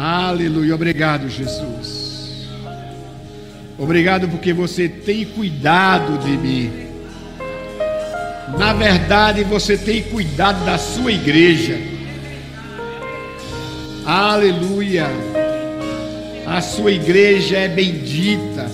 [0.00, 0.76] Aleluia.
[0.76, 2.46] Obrigado, Jesus.
[3.76, 6.72] Obrigado porque você tem cuidado de mim.
[8.56, 11.76] Na verdade, você tem cuidado da sua igreja.
[14.06, 15.08] Aleluia.
[16.46, 18.70] A sua igreja é bendita.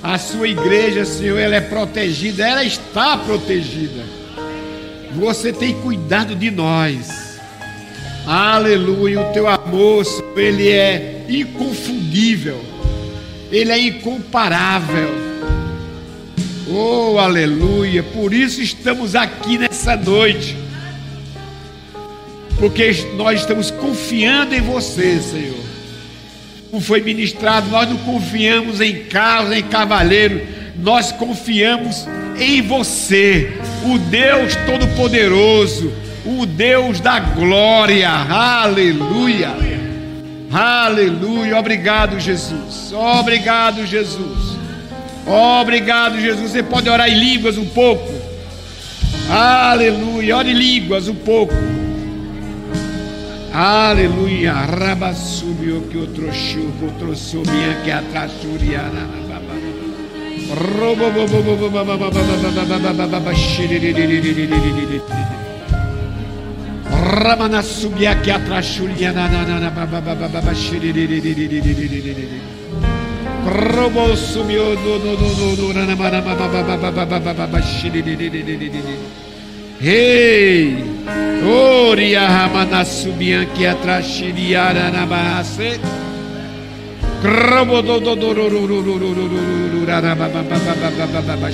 [0.00, 4.04] A sua igreja, Senhor, ela é protegida, ela está protegida.
[5.12, 7.29] Você tem cuidado de nós.
[8.26, 9.20] Aleluia.
[9.20, 12.64] O teu amor, Senhor, ele é inconfundível.
[13.50, 15.10] Ele é incomparável.
[16.68, 18.02] Oh, aleluia.
[18.02, 20.56] Por isso estamos aqui nessa noite.
[22.58, 25.70] Porque nós estamos confiando em você, Senhor
[26.70, 30.40] como foi ministrado, nós não confiamos em carros, em cavaleiro,
[30.78, 32.06] nós confiamos
[32.38, 33.52] em você,
[33.84, 35.92] o Deus Todo-Poderoso,
[36.24, 39.54] o Deus da glória, aleluia,
[40.52, 44.58] aleluia, obrigado Jesus, obrigado Jesus,
[45.26, 46.50] obrigado Jesus.
[46.50, 48.12] Você pode orar em línguas um pouco,
[49.30, 51.54] aleluia, ore em línguas um pouco.
[53.52, 54.52] Aleluia.
[54.52, 59.08] Rabasubio que outro chuco, outro subia que atrás suriana.
[66.90, 69.28] Ramana subia que atrás suriana.
[73.46, 75.70] Robo subiu no no no no
[79.80, 80.76] Rei,
[81.42, 85.80] Oria Ramana Subianque Atrashiriara Namahase.
[87.24, 87.98] Ramana
[90.14, 91.50] Mama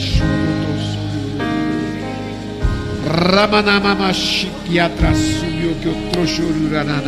[4.13, 7.03] Shiki Atrasubio que o trouxurana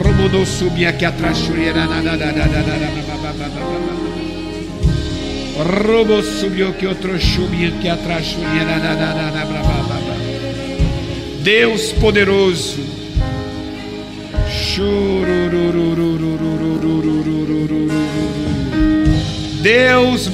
[0.00, 1.86] Romodo subia que atrashuriana
[5.56, 8.36] Robo subiu que outro chubinha que atrás
[11.42, 12.78] Deus poderoso.
[19.60, 20.28] Deus.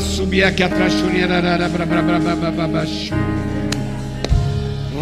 [0.00, 0.92] Subia que atrás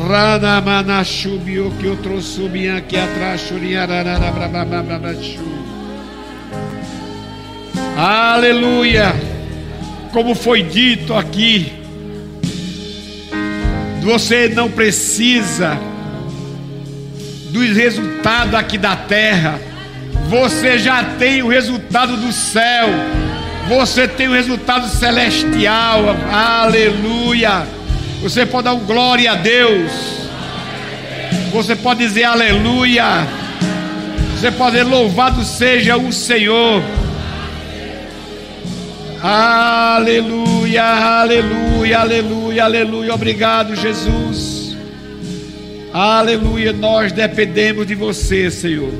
[0.06, 3.42] Rana mana subiu que outro subia que atrás
[7.96, 9.14] Aleluia!
[10.12, 11.72] Como foi dito aqui,
[14.02, 15.89] você não precisa
[17.50, 19.60] dos resultados aqui da terra,
[20.28, 22.88] você já tem o resultado do céu.
[23.68, 26.16] Você tem o resultado celestial.
[26.32, 27.66] Aleluia.
[28.22, 29.92] Você pode dar um glória a Deus.
[31.52, 33.26] Você pode dizer aleluia.
[34.34, 36.82] Você pode dizer louvado seja o Senhor.
[39.22, 43.14] Aleluia, aleluia, aleluia, aleluia.
[43.14, 44.49] Obrigado, Jesus.
[45.92, 46.72] Aleluia.
[46.72, 48.92] Nós dependemos de você, Senhor.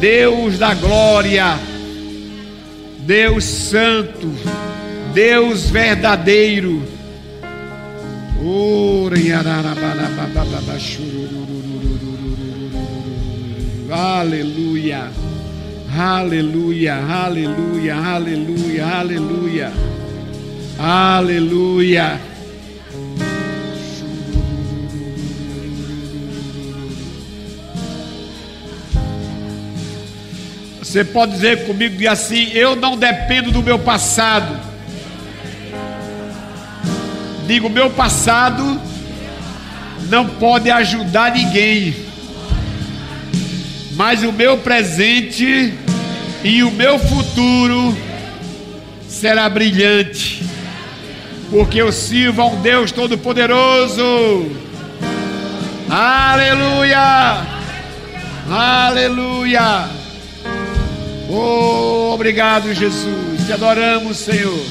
[0.00, 1.58] Deus da glória.
[3.06, 4.28] Deus Santo,
[5.14, 6.82] Deus verdadeiro.
[13.88, 15.08] Aleluia,
[15.96, 19.72] aleluia, aleluia, aleluia, aleluia,
[20.76, 22.35] aleluia.
[30.96, 34.58] Você pode dizer comigo assim: Eu não dependo do meu passado.
[37.46, 38.80] Digo: Meu passado
[40.08, 41.94] não pode ajudar ninguém,
[43.92, 45.74] mas o meu presente
[46.42, 47.94] e o meu futuro
[49.06, 50.42] será brilhante,
[51.50, 54.50] porque eu sirvo a um Deus Todo-Poderoso.
[55.90, 57.46] Aleluia!
[58.48, 60.05] Aleluia!
[61.28, 63.46] Oh, obrigado, Jesus.
[63.46, 64.64] Te adoramos, Senhor.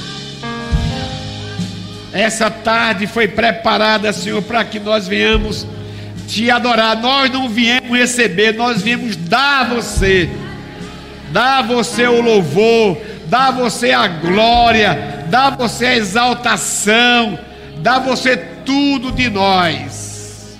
[2.13, 5.67] Essa tarde foi preparada, Senhor, para que nós venhamos
[6.27, 6.95] te adorar.
[7.01, 10.29] Nós não viemos receber, nós viemos dar a você.
[11.31, 12.97] Dar a você o louvor,
[13.27, 17.37] dar a você a glória, dar a você a exaltação,
[17.79, 20.57] dar a você tudo de nós.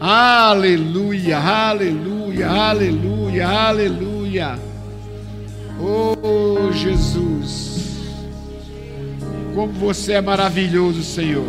[0.00, 4.71] Aleluia, aleluia, aleluia, aleluia.
[5.84, 7.72] Oh Jesus.
[9.52, 11.48] Como você é maravilhoso, Senhor.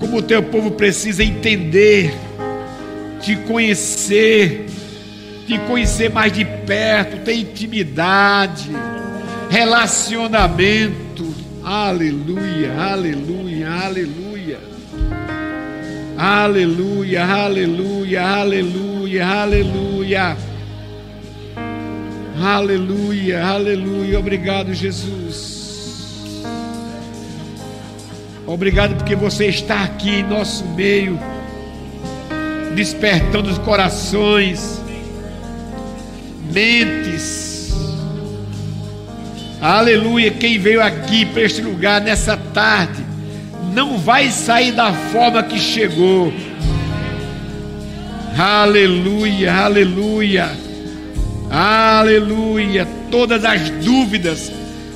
[0.00, 2.12] Como o teu povo precisa entender,
[3.20, 4.66] te conhecer,
[5.46, 8.70] te conhecer mais de perto, ter intimidade,
[9.48, 11.32] relacionamento.
[11.62, 14.58] Aleluia, aleluia, aleluia.
[16.18, 20.49] Aleluia, aleluia, aleluia, aleluia.
[22.42, 24.18] Aleluia, aleluia.
[24.18, 26.40] Obrigado, Jesus.
[28.46, 31.20] Obrigado porque você está aqui em nosso meio,
[32.74, 34.80] despertando os corações,
[36.50, 37.74] mentes.
[39.60, 40.30] Aleluia.
[40.30, 43.04] Quem veio aqui para este lugar nessa tarde,
[43.74, 46.32] não vai sair da forma que chegou.
[48.38, 50.69] Aleluia, aleluia.
[51.50, 52.86] Aleluia.
[53.10, 54.52] Todas as dúvidas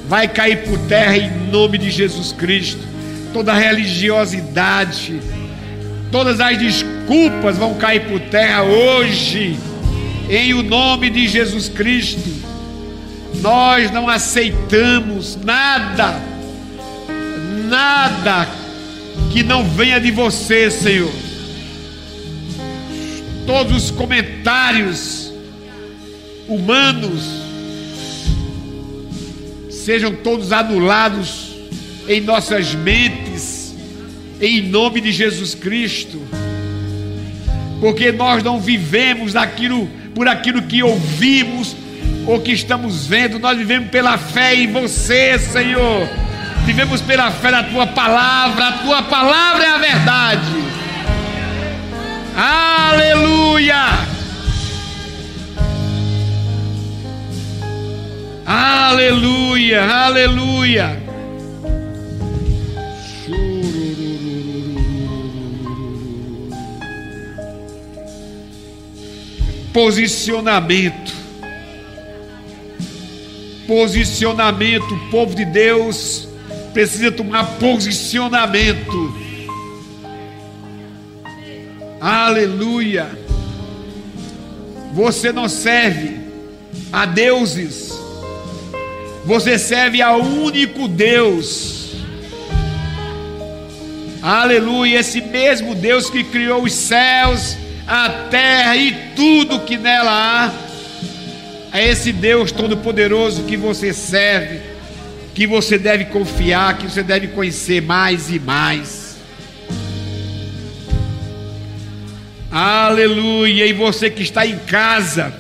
[0.09, 2.81] vai cair por terra em nome de Jesus Cristo.
[3.33, 5.21] Toda religiosidade,
[6.13, 9.59] todas as desculpas vão cair por terra hoje,
[10.31, 12.33] em o nome de Jesus Cristo.
[13.41, 16.21] Nós não aceitamos nada,
[17.69, 18.49] nada
[19.33, 21.13] que não venha de você, Senhor.
[23.45, 25.24] Todos os comentários
[26.49, 27.45] humanos
[29.71, 31.55] sejam todos anulados
[32.09, 33.75] em nossas mentes,
[34.41, 36.21] em nome de Jesus Cristo,
[37.81, 41.77] porque nós não vivemos aquilo, por aquilo que ouvimos
[42.27, 46.09] ou que estamos vendo, nós vivemos pela fé em você, Senhor.
[46.65, 50.65] Vivemos pela fé na tua palavra, a tua palavra é a verdade.
[52.35, 54.14] Aleluia!
[58.47, 61.03] Aleluia, aleluia.
[69.73, 71.13] Posicionamento.
[73.67, 74.95] Posicionamento.
[74.95, 76.29] O povo de Deus
[76.75, 79.15] precisa tomar posicionamento.
[81.99, 83.09] Aleluia.
[84.93, 86.21] Você não serve
[86.93, 87.94] a deuses
[89.25, 91.95] você serve ao único Deus.
[94.23, 97.57] Aleluia, esse mesmo Deus que criou os céus,
[97.87, 100.53] a terra e tudo que nela há.
[101.73, 104.61] É esse Deus todo-poderoso que você serve,
[105.35, 109.17] que você deve confiar, que você deve conhecer mais e mais.
[112.51, 115.35] Aleluia, e você que está em casa,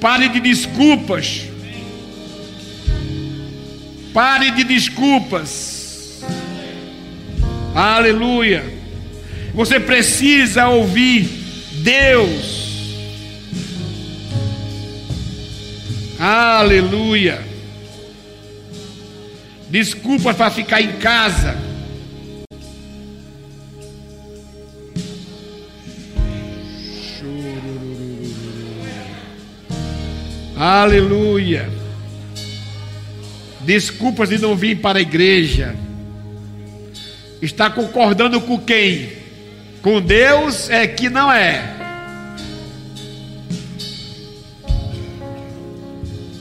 [0.00, 1.51] pare de desculpas.
[4.12, 6.22] Pare de desculpas.
[7.74, 8.62] Aleluia.
[9.54, 11.22] Você precisa ouvir
[11.82, 12.96] Deus.
[16.18, 17.42] Aleluia.
[19.70, 21.56] Desculpas para ficar em casa.
[30.54, 31.81] Aleluia
[33.64, 35.74] desculpas de não vir para a igreja.
[37.40, 39.10] Está concordando com quem?
[39.80, 41.82] Com Deus é que não é.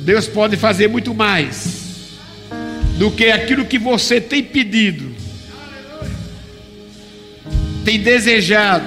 [0.01, 1.82] Deus pode fazer muito mais
[2.98, 5.12] do que aquilo que você tem pedido,
[7.86, 8.86] tem desejado.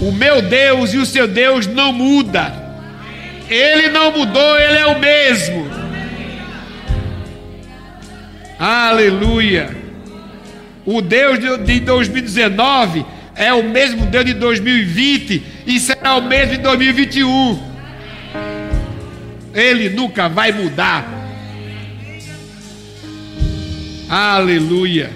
[0.00, 2.61] O meu Deus e o seu Deus não muda.
[3.52, 5.70] Ele não mudou, ele é o mesmo.
[8.58, 9.76] Aleluia.
[10.86, 13.04] O Deus de 2019
[13.36, 17.62] é o mesmo Deus de 2020 e será o mesmo de 2021.
[19.54, 21.06] Ele nunca vai mudar.
[24.08, 25.10] Aleluia.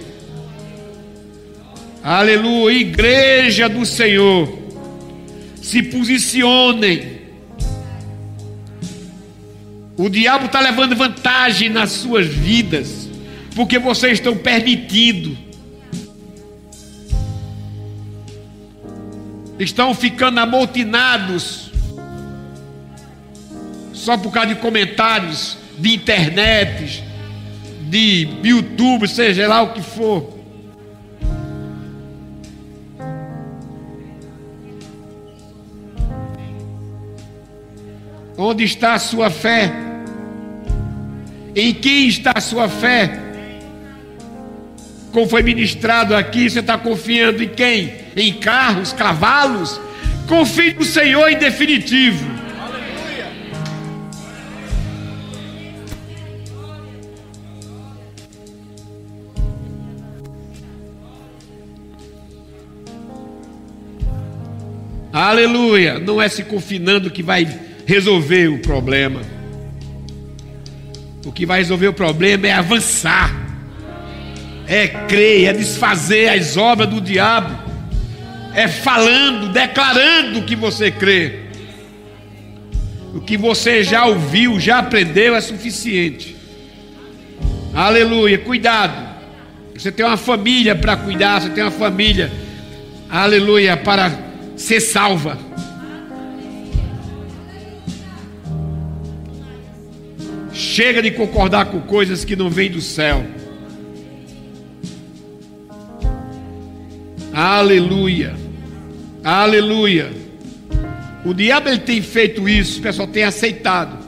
[2.05, 2.79] Aleluia.
[2.79, 4.59] Igreja do Senhor.
[5.63, 7.16] Se posicionem
[9.97, 13.09] O diabo está levando vantagem nas suas vidas,
[13.55, 15.37] porque vocês estão permitindo.
[19.59, 21.71] Estão ficando amotinados
[23.95, 27.03] só por causa de comentários de internet,
[27.89, 30.36] de YouTube, seja lá o que for.
[38.39, 39.73] Onde está a sua fé?
[41.55, 43.19] Em quem está a sua fé?
[45.11, 47.95] Como foi ministrado aqui, você está confiando em quem?
[48.15, 49.81] Em carros, cavalos?
[50.29, 52.37] Confie no Senhor em definitivo.
[65.11, 65.99] Aleluia.
[65.99, 67.47] Não é se confinando que vai
[67.87, 69.23] resolver o problema.
[71.25, 73.35] O que vai resolver o problema é avançar,
[74.67, 77.57] é crer, é desfazer as obras do diabo,
[78.55, 81.47] é falando, declarando que você crê.
[83.15, 86.37] O que você já ouviu, já aprendeu é suficiente.
[87.73, 89.07] Aleluia, cuidado.
[89.75, 92.33] Você tem uma família para cuidar, você tem uma família,
[93.09, 94.11] aleluia, para
[94.57, 95.46] ser salva.
[100.57, 103.27] Chega de concordar com coisas que não vêm do céu.
[107.31, 108.35] Aleluia.
[109.23, 110.11] Aleluia.
[111.27, 113.99] O diabo ele tem feito isso, o pessoal tem aceitado.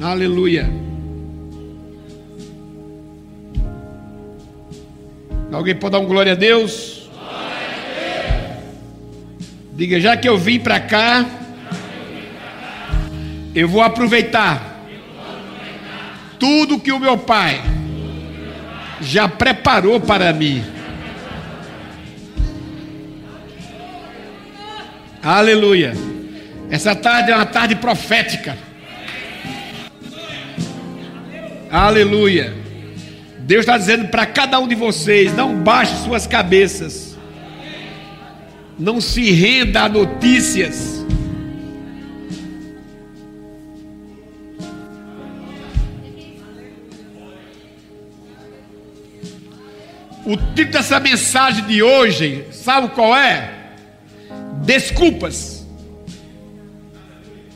[0.00, 0.70] Aleluia.
[5.50, 7.10] Alguém pode dar um glória a Deus?
[7.12, 8.64] Glória a Deus.
[9.74, 11.39] Diga, já que eu vim para cá,
[13.54, 14.86] eu vou aproveitar
[16.38, 17.60] tudo que o meu pai
[19.00, 20.64] já preparou para mim.
[25.22, 25.94] Aleluia.
[26.70, 28.56] Essa tarde é uma tarde profética.
[31.70, 32.54] Aleluia.
[33.40, 37.18] Deus está dizendo para cada um de vocês: não baixe suas cabeças,
[38.78, 41.00] não se renda a notícias
[50.30, 53.74] O título dessa mensagem de hoje, sabe qual é?
[54.64, 55.66] Desculpas.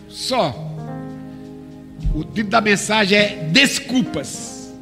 [0.09, 0.52] Só.
[2.12, 4.75] O título da mensagem é Desculpas.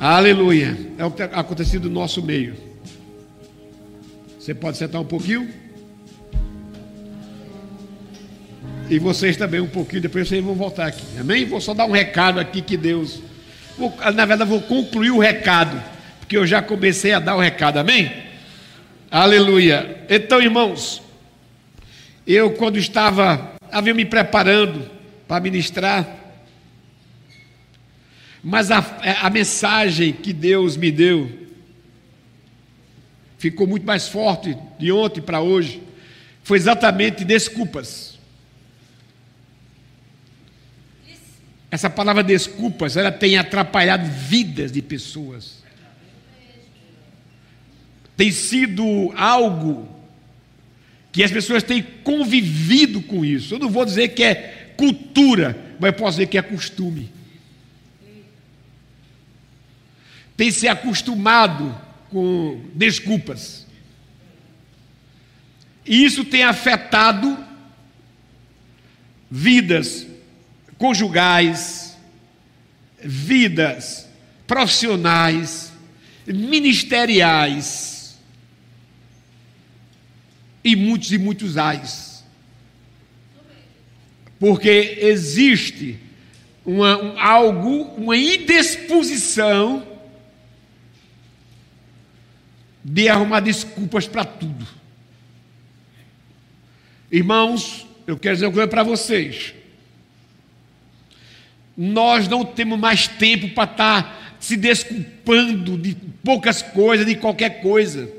[0.00, 0.74] Aleluia.
[0.96, 2.56] É o que tem acontecido no nosso meio.
[4.40, 5.52] Você pode sentar um pouquinho?
[8.92, 11.02] E vocês também um pouquinho, depois vocês vão voltar aqui.
[11.18, 11.46] Amém?
[11.46, 13.22] Vou só dar um recado aqui que Deus.
[13.78, 15.82] Vou, na verdade, vou concluir o recado,
[16.20, 17.78] porque eu já comecei a dar o recado.
[17.78, 18.12] Amém?
[19.10, 20.04] Aleluia.
[20.10, 21.00] Então, irmãos,
[22.26, 24.90] eu quando estava, havia me preparando
[25.26, 26.06] para ministrar,
[28.44, 28.84] mas a,
[29.22, 31.30] a mensagem que Deus me deu
[33.38, 35.82] ficou muito mais forte de ontem para hoje.
[36.42, 38.12] Foi exatamente desculpas.
[41.72, 45.62] Essa palavra desculpas, ela tem atrapalhado vidas de pessoas.
[48.14, 49.88] Tem sido algo
[51.10, 53.54] que as pessoas têm convivido com isso.
[53.54, 57.10] Eu não vou dizer que é cultura, mas posso dizer que é costume.
[60.36, 61.74] Tem se acostumado
[62.10, 63.66] com desculpas.
[65.86, 67.42] E isso tem afetado
[69.30, 70.11] vidas
[70.82, 71.96] conjugais,
[72.98, 74.08] vidas
[74.48, 75.72] profissionais,
[76.26, 78.18] ministeriais
[80.64, 82.24] e muitos e muitos ais.
[84.40, 86.00] Porque existe
[86.66, 89.86] uma, um, algo, uma indisposição
[92.84, 94.66] de arrumar desculpas para tudo.
[97.08, 99.61] Irmãos, eu quero dizer uma coisa para vocês
[101.76, 107.62] nós não temos mais tempo para estar tá se desculpando de poucas coisas, de qualquer
[107.62, 108.10] coisa.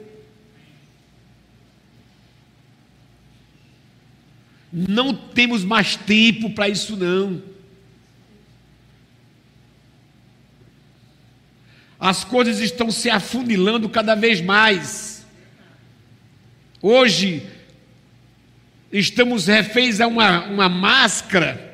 [4.72, 7.44] Não temos mais tempo para isso não.
[12.00, 15.26] As coisas estão se afunilando cada vez mais.
[16.82, 17.48] Hoje,
[18.92, 21.73] estamos reféns a uma, uma máscara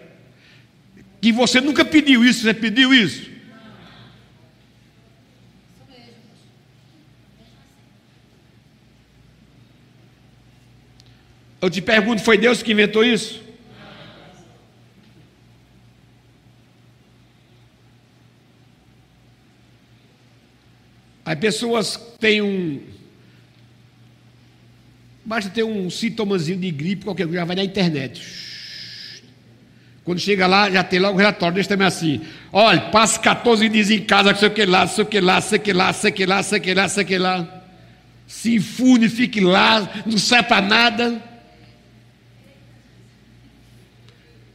[1.21, 3.29] que você nunca pediu isso, você pediu isso?
[11.61, 13.43] Eu te pergunto, foi Deus que inventou isso?
[21.25, 22.81] As pessoas têm um.
[25.23, 28.48] Basta ter um sintomazinho de gripe, qualquer coisa, já vai na internet.
[30.09, 32.19] Quando chega lá, já tem logo o relatório, deixa também assim.
[32.51, 35.59] Olha, passa 14 dias em casa, sei o que lá, sei o que lá, sei
[35.59, 37.63] o que lá, sei o que lá, sei o que lá, sei o que lá.
[38.25, 41.23] Se infunde, fique lá, não serve para nada.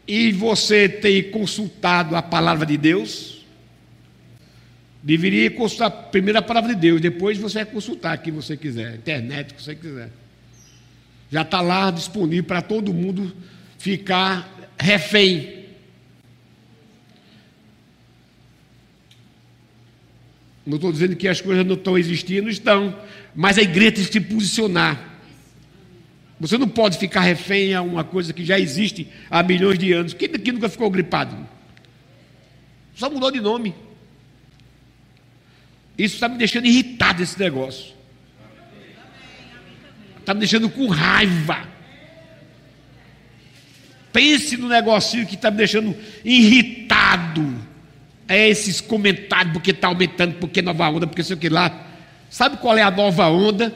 [0.08, 3.46] E você tem consultado a palavra de Deus?
[5.04, 9.52] Deveria consultar primeiro a palavra de Deus, depois você vai consultar quem você quiser, internet,
[9.52, 10.10] o que você quiser.
[11.30, 13.32] Já está lá disponível para todo mundo
[13.78, 15.64] ficar refém.
[20.66, 22.98] Não estou dizendo que as coisas não estão existindo, estão,
[23.34, 25.12] mas a igreja tem que se posicionar.
[26.40, 30.14] Você não pode ficar refém a uma coisa que já existe há milhões de anos.
[30.14, 31.36] Quem daqui nunca ficou gripado?
[32.94, 33.74] Só mudou de nome.
[35.96, 37.94] Isso está me deixando irritado esse negócio.
[40.18, 41.73] Está me deixando com raiva.
[44.14, 45.92] Pense no negocinho que está me deixando
[46.24, 47.52] irritado.
[48.28, 51.88] É esses comentários, porque está aumentando, porque nova onda, porque sei o que lá.
[52.30, 53.74] Sabe qual é a nova onda?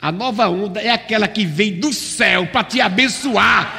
[0.00, 3.76] A nova onda é aquela que vem do céu para te abençoar.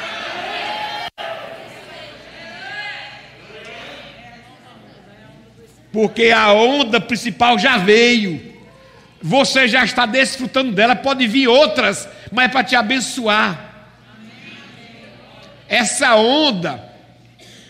[5.90, 8.42] Porque a onda principal já veio.
[9.22, 13.67] Você já está desfrutando dela, pode vir outras, mas é para te abençoar.
[15.68, 16.82] Essa onda,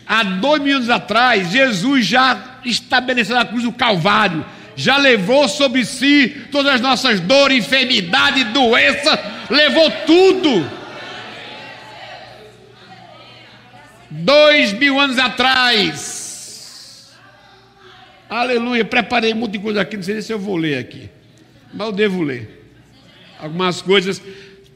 [0.06, 4.44] há dois mil anos atrás, Jesus já estabeleceu na cruz do Calvário,
[4.76, 10.70] já levou sobre si todas as nossas dores, enfermidade, doença, levou tudo.
[14.10, 16.18] Dois mil anos atrás.
[18.30, 18.84] Aleluia.
[18.84, 21.10] Preparei muita coisa aqui, não sei se eu vou ler aqui.
[21.72, 22.72] Mas eu devo ler.
[23.38, 24.22] Algumas coisas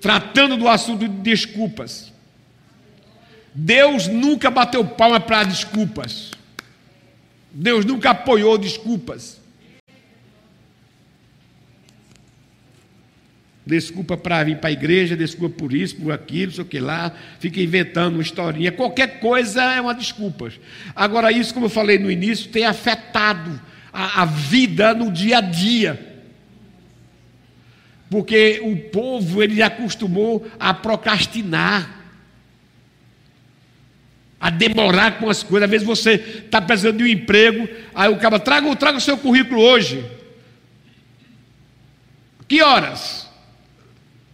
[0.00, 2.12] tratando do assunto de desculpas.
[3.54, 6.30] Deus nunca bateu palma para desculpas.
[7.52, 9.40] Deus nunca apoiou desculpas.
[13.64, 17.14] Desculpa para vir para a igreja, desculpa por isso, por aquilo, sei o que lá,
[17.38, 18.72] fica inventando uma historinha.
[18.72, 20.52] Qualquer coisa é uma desculpa.
[20.96, 23.60] Agora, isso, como eu falei no início, tem afetado
[23.92, 26.12] a, a vida no dia a dia.
[28.10, 32.01] Porque o povo, ele acostumou a procrastinar
[34.42, 35.66] a demorar com as coisas.
[35.66, 39.16] Às vezes você está precisando de um emprego, aí o cara traga, traga o seu
[39.16, 40.05] currículo hoje.
[42.48, 43.31] Que horas?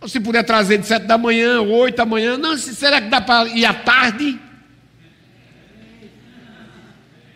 [0.07, 3.51] Se puder trazer de sete da manhã, oito da manhã, não, será que dá para
[3.51, 4.41] ir à tarde?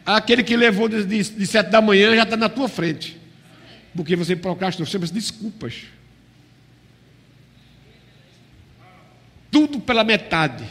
[0.07, 3.21] Aquele que levou de, de, de sete da manhã já está na tua frente.
[3.95, 5.83] Porque você procrastinou sempre desculpas.
[9.51, 10.65] Tudo pela metade.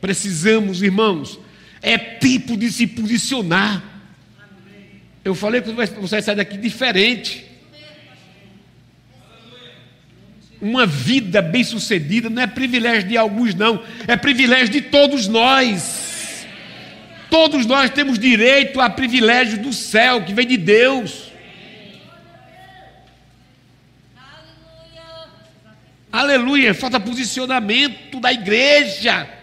[0.00, 1.38] Precisamos, irmãos,
[1.82, 3.82] é tempo de se posicionar.
[5.24, 7.44] Eu falei que você vai sair daqui diferente.
[10.60, 16.46] Uma vida bem-sucedida não é privilégio de alguns, não, é privilégio de todos nós.
[17.28, 21.30] Todos nós temos direito a privilégio do céu que vem de Deus.
[26.10, 29.35] Aleluia, falta posicionamento da igreja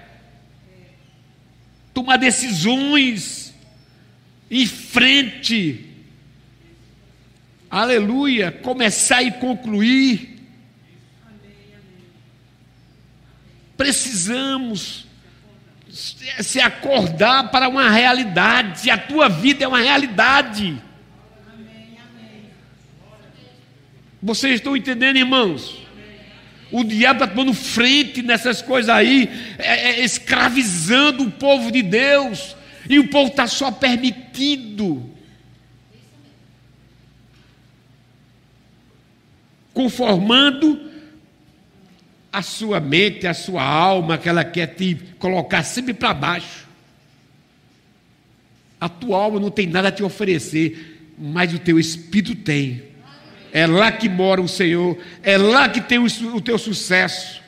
[1.93, 3.53] tomar decisões
[4.49, 5.89] em frente.
[7.69, 10.41] Aleluia, começar e concluir.
[13.75, 15.07] Precisamos
[15.89, 18.89] se acordar para uma realidade.
[18.89, 20.81] A tua vida é uma realidade.
[24.21, 25.82] Vocês estão entendendo, irmãos?
[26.73, 32.55] O diabo está tomando frente nessas coisas aí, é, é, escravizando o povo de Deus,
[32.89, 35.07] e o povo está só permitido.
[39.71, 40.89] Conformando
[42.31, 46.67] a sua mente, a sua alma, que ela quer te colocar sempre para baixo.
[48.81, 52.92] A tua alma não tem nada a te oferecer, mas o teu espírito tem.
[53.53, 57.39] É lá que mora o Senhor, é lá que tem o, o teu sucesso.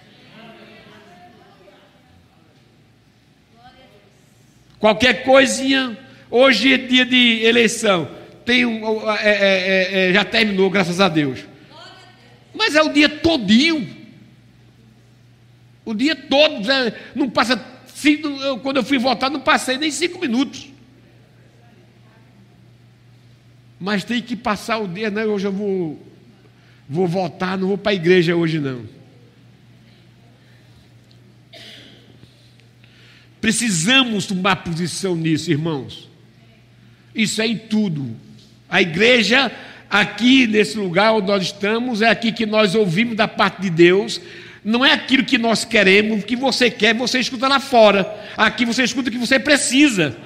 [4.80, 5.98] Qualquer coisinha,
[6.30, 8.08] hoje é dia de eleição,
[8.46, 11.40] tem um, é, é, é, já terminou, graças a Deus.
[12.54, 14.06] Mas é o dia todinho.
[15.84, 16.68] O dia todo,
[17.16, 17.58] não passa.
[18.62, 20.75] Quando eu fui votar, não passei nem cinco minutos.
[23.86, 25.28] Mas tem que passar o dia, né?
[25.28, 26.04] Hoje eu vou,
[26.90, 28.82] vou votar, não vou para a igreja hoje não.
[33.40, 36.10] Precisamos tomar posição nisso, irmãos.
[37.14, 38.16] Isso é em tudo.
[38.68, 39.52] A igreja,
[39.88, 44.20] aqui nesse lugar onde nós estamos, é aqui que nós ouvimos da parte de Deus.
[44.64, 48.20] Não é aquilo que nós queremos, o que você quer, você escuta lá fora.
[48.36, 50.18] Aqui você escuta o que você precisa.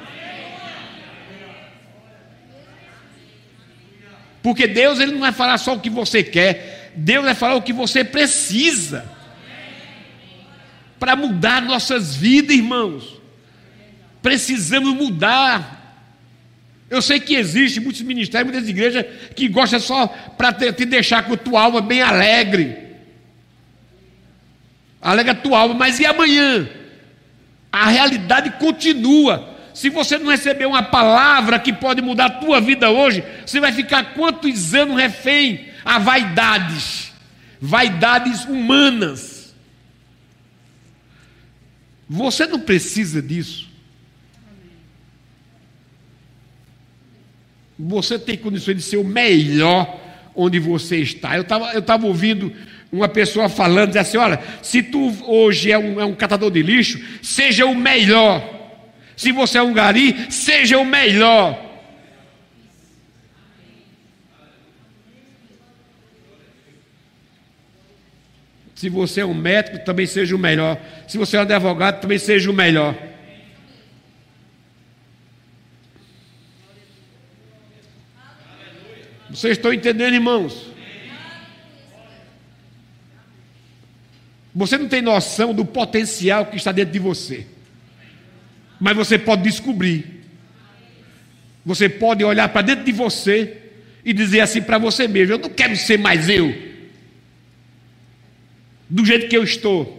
[4.41, 7.62] Porque Deus ele não vai falar só o que você quer, Deus vai falar o
[7.62, 9.06] que você precisa.
[10.99, 13.19] Para mudar nossas vidas, irmãos.
[14.21, 15.78] Precisamos mudar.
[16.89, 21.23] Eu sei que existe muitos ministérios, muitas igrejas que gostam só para te, te, deixar
[21.23, 22.89] com a tua alma bem alegre.
[25.02, 26.67] Alega a tua alma, mas e amanhã?
[27.71, 29.58] A realidade continua.
[29.80, 33.72] Se você não receber uma palavra que pode mudar a tua vida hoje, você vai
[33.72, 37.13] ficar quantos anos refém a vaidades,
[37.62, 39.56] vaidades humanas.
[42.10, 43.70] Você não precisa disso.
[47.80, 49.98] Você tem condições de ser o melhor
[50.36, 51.38] onde você está.
[51.38, 52.54] Eu estava eu tava ouvindo
[52.92, 56.62] uma pessoa falando, dizendo assim: olha, se tu hoje é um, é um catador de
[56.62, 58.59] lixo, seja o melhor.
[59.19, 61.62] Se você é um gari, seja o melhor.
[68.73, 70.79] Se você é um médico, também seja o melhor.
[71.05, 72.95] Se você é um advogado, também seja o melhor.
[79.29, 80.71] Vocês estão entendendo, irmãos?
[84.55, 87.59] Você não tem noção do potencial que está dentro de você
[88.80, 90.24] mas você pode descobrir.
[91.65, 93.58] Você pode olhar para dentro de você
[94.06, 96.56] e dizer assim para você mesmo: Eu não quero ser mais eu,
[98.89, 99.98] do jeito que eu estou.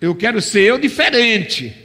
[0.00, 1.83] Eu quero ser eu diferente.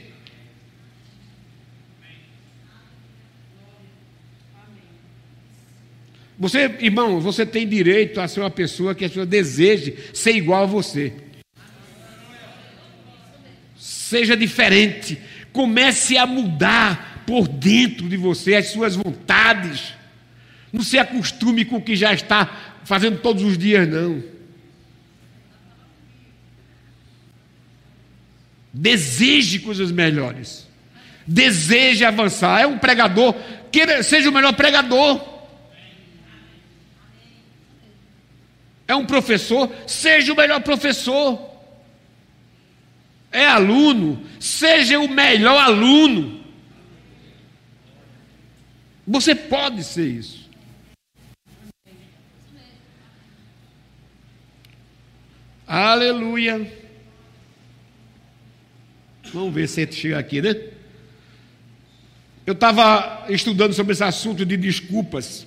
[6.40, 10.62] Você, irmão, você tem direito a ser uma pessoa que a pessoa deseje ser igual
[10.62, 11.12] a você.
[13.76, 15.20] Seja diferente.
[15.52, 19.92] Comece a mudar por dentro de você as suas vontades.
[20.72, 24.22] Não se acostume com o que já está fazendo todos os dias, não.
[28.72, 30.66] Deseje coisas melhores.
[31.26, 32.62] Deseje avançar.
[32.62, 33.34] É um pregador,
[33.70, 35.39] queira, seja o melhor pregador.
[38.90, 41.48] É um professor, seja o melhor professor.
[43.30, 46.44] É aluno, seja o melhor aluno.
[49.06, 50.50] Você pode ser isso.
[55.66, 56.72] Aleluia.
[59.32, 60.50] Vamos ver se chega aqui, né?
[62.44, 65.46] Eu estava estudando sobre esse assunto de desculpas.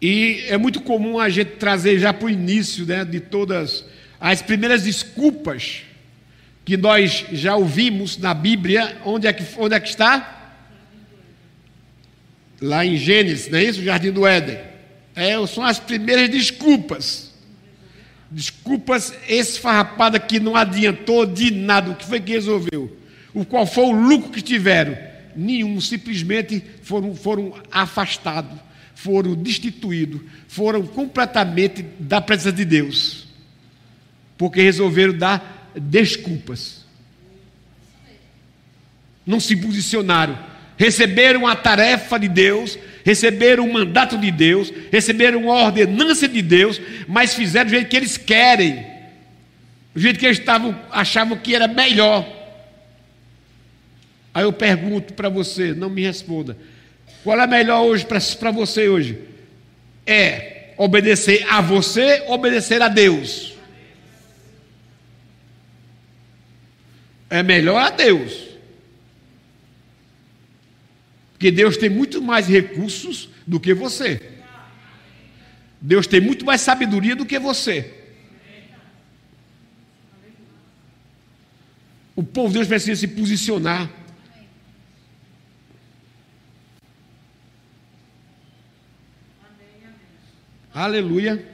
[0.00, 3.84] E é muito comum a gente trazer já para o início né, de todas
[4.20, 5.82] as primeiras desculpas
[6.64, 8.98] que nós já ouvimos na Bíblia.
[9.04, 10.54] Onde é que, onde é que está?
[12.60, 13.82] Lá em Gênesis, não é isso?
[13.82, 14.58] Jardim do Éden.
[15.16, 17.32] É, são as primeiras desculpas.
[18.30, 21.90] Desculpas esfarrapadas que não adiantou de nada.
[21.90, 22.96] O que foi que resolveu?
[23.34, 24.96] O qual foi o lucro que tiveram?
[25.34, 28.67] Nenhum, simplesmente foram, foram afastados
[28.98, 33.28] foram destituídos, foram completamente da presença de Deus,
[34.36, 36.84] porque resolveram dar desculpas.
[39.24, 40.36] Não se posicionaram,
[40.76, 46.80] receberam a tarefa de Deus, receberam o mandato de Deus, receberam a ordenança de Deus,
[47.06, 48.84] mas fizeram do jeito que eles querem,
[49.94, 52.26] do jeito que eles estavam, achavam que era melhor.
[54.34, 56.58] Aí eu pergunto para você, não me responda.
[57.24, 59.18] Qual é melhor hoje para você hoje?
[60.06, 63.54] É obedecer a você, obedecer a Deus.
[67.28, 68.48] É melhor a Deus.
[71.32, 74.20] Porque Deus tem muito mais recursos do que você.
[75.80, 77.94] Deus tem muito mais sabedoria do que você.
[82.16, 83.88] O povo de Deus precisa se posicionar.
[90.78, 91.44] Aleluia.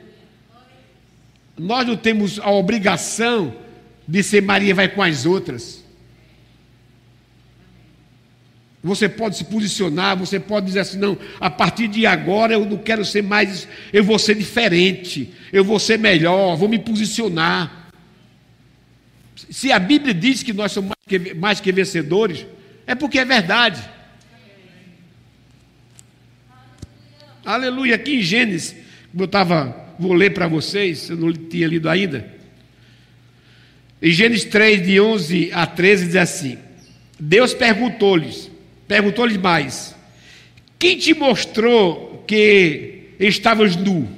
[1.56, 3.56] Nós não temos a obrigação
[4.06, 5.82] de ser Maria vai com as outras.
[8.82, 12.76] Você pode se posicionar, você pode dizer assim: não, a partir de agora eu não
[12.76, 17.90] quero ser mais, eu vou ser diferente, eu vou ser melhor, vou me posicionar.
[19.48, 22.46] Se a Bíblia diz que nós somos mais que, mais que vencedores,
[22.87, 23.82] é porque é verdade.
[27.42, 27.94] Aleluia.
[27.94, 28.84] Aqui em Gênesis,
[29.16, 32.33] eu estava, vou ler para vocês, eu não tinha lido ainda.
[34.03, 36.59] Em Gênesis 3, de 11 a 13, diz assim:
[37.18, 38.50] Deus perguntou-lhes,
[38.88, 39.94] perguntou-lhes mais:
[40.79, 44.09] Quem te mostrou que estavas nu?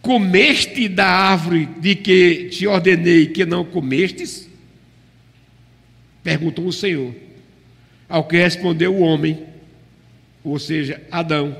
[0.00, 4.48] Comeste da árvore de que te ordenei que não comestes?
[6.24, 7.14] Perguntou o Senhor.
[8.08, 9.46] Ao que respondeu o homem,
[10.42, 11.56] ou seja, Adão: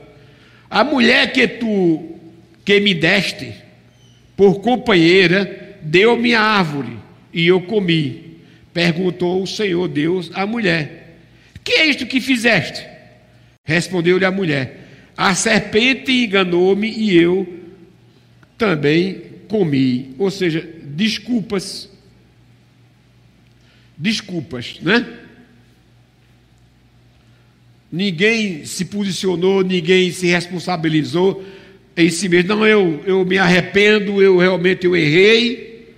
[0.73, 2.17] A mulher que tu
[2.65, 3.53] que me deste
[4.35, 6.97] por companheira deu-me a árvore
[7.31, 8.39] e eu comi.
[8.73, 11.19] Perguntou o Senhor Deus à mulher:
[11.63, 12.87] Que é isto que fizeste?
[13.63, 17.47] Respondeu-lhe a mulher: A serpente enganou-me e eu
[18.57, 20.15] também comi.
[20.19, 21.91] Ou seja, desculpas.
[23.99, 25.05] Desculpas, né?
[27.93, 31.45] Ninguém se posicionou, ninguém se responsabilizou
[31.95, 32.57] em si mesmo.
[32.57, 35.95] Não, eu, eu me arrependo, eu realmente eu errei.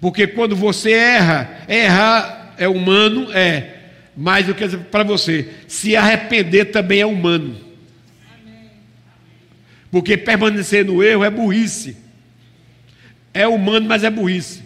[0.00, 3.70] Porque quando você erra, errar é humano, é.
[4.16, 7.56] Mas eu quero dizer para você, se arrepender também é humano.
[9.92, 11.96] Porque permanecer no erro é burrice.
[13.32, 14.60] É humano, mas é burrice.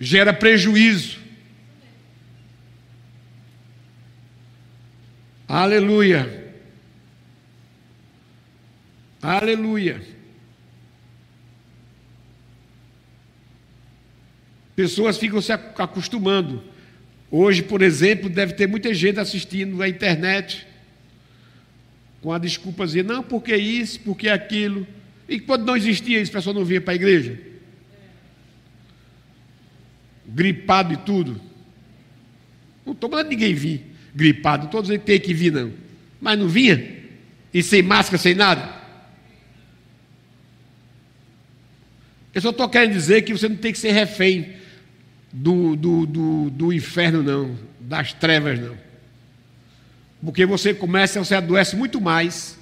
[0.00, 1.25] Gera prejuízo.
[5.48, 6.54] Aleluia.
[9.22, 10.02] Aleluia.
[14.74, 16.62] Pessoas ficam se acostumando.
[17.30, 20.66] Hoje, por exemplo, deve ter muita gente assistindo na internet
[22.20, 24.86] com a desculpazinha, não, porque isso, porque aquilo.
[25.28, 27.40] E quando não existia isso, o pessoal não vinha para a igreja?
[30.26, 31.40] Gripado e tudo.
[32.84, 35.70] Não estou mandando ninguém vir gripado, dizendo que tem que vir, não.
[36.18, 36.96] Mas não vinha?
[37.52, 38.74] E sem máscara, sem nada?
[42.32, 44.54] Eu só estou querendo dizer que você não tem que ser refém
[45.30, 48.76] do, do, do, do inferno, não, das trevas, não.
[50.22, 52.58] Porque você começa, você adoece muito mais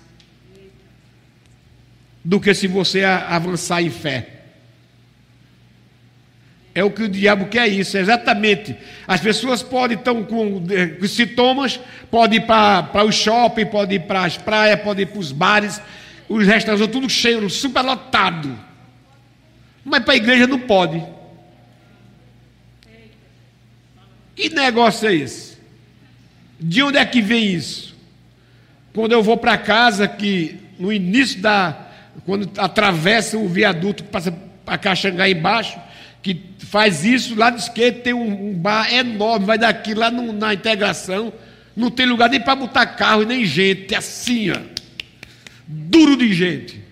[2.25, 4.34] do que se você avançar em fé.
[6.75, 8.77] É o que o diabo quer isso, exatamente.
[9.07, 11.79] As pessoas podem estar com, com sintomas,
[12.11, 15.81] podem ir para o shopping, podem ir para as praias, podem ir para os bares,
[16.29, 18.59] os restaurantes, tudo cheio, super lotado.
[19.85, 21.01] Mas para a igreja não pode.
[24.35, 25.57] Que negócio é esse?
[26.59, 27.95] De onde é que vem isso?
[28.93, 31.83] Quando eu vou para casa, que no início da.
[32.25, 34.33] Quando atravessa o viaduto que passa
[34.65, 35.79] para Caxangá embaixo,
[36.25, 40.55] que faz isso, lá de esquerda tem um, bar enorme, vai daqui lá no, na
[40.55, 41.31] integração,
[41.77, 44.57] não tem lugar nem para botar carro e nem gente, assim, ó,
[45.69, 46.83] duro de gente.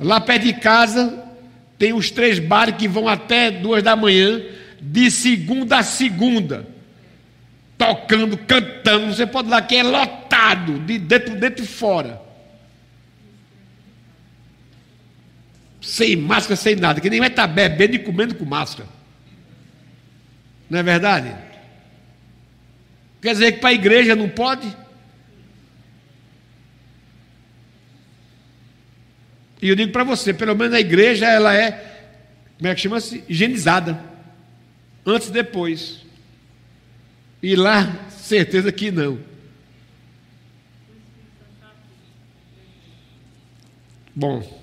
[0.00, 1.16] Lá perto de casa
[1.78, 4.42] tem os três bares que vão até duas da manhã,
[4.80, 6.66] de segunda a segunda,
[7.78, 9.14] tocando, cantando.
[9.14, 12.20] Você pode ir lá que é lotado, de dentro, dentro e fora.
[15.86, 18.88] Sem máscara, sem nada, que nem vai estar bebendo e comendo com máscara.
[20.68, 21.32] Não é verdade?
[23.22, 24.66] Quer dizer que para a igreja não pode?
[29.62, 31.70] E eu digo para você, pelo menos a igreja ela é,
[32.58, 33.22] como é que chama-se?
[33.28, 34.02] Higienizada.
[35.06, 36.04] Antes e depois.
[37.40, 39.20] E lá, certeza que não.
[44.12, 44.55] Bom.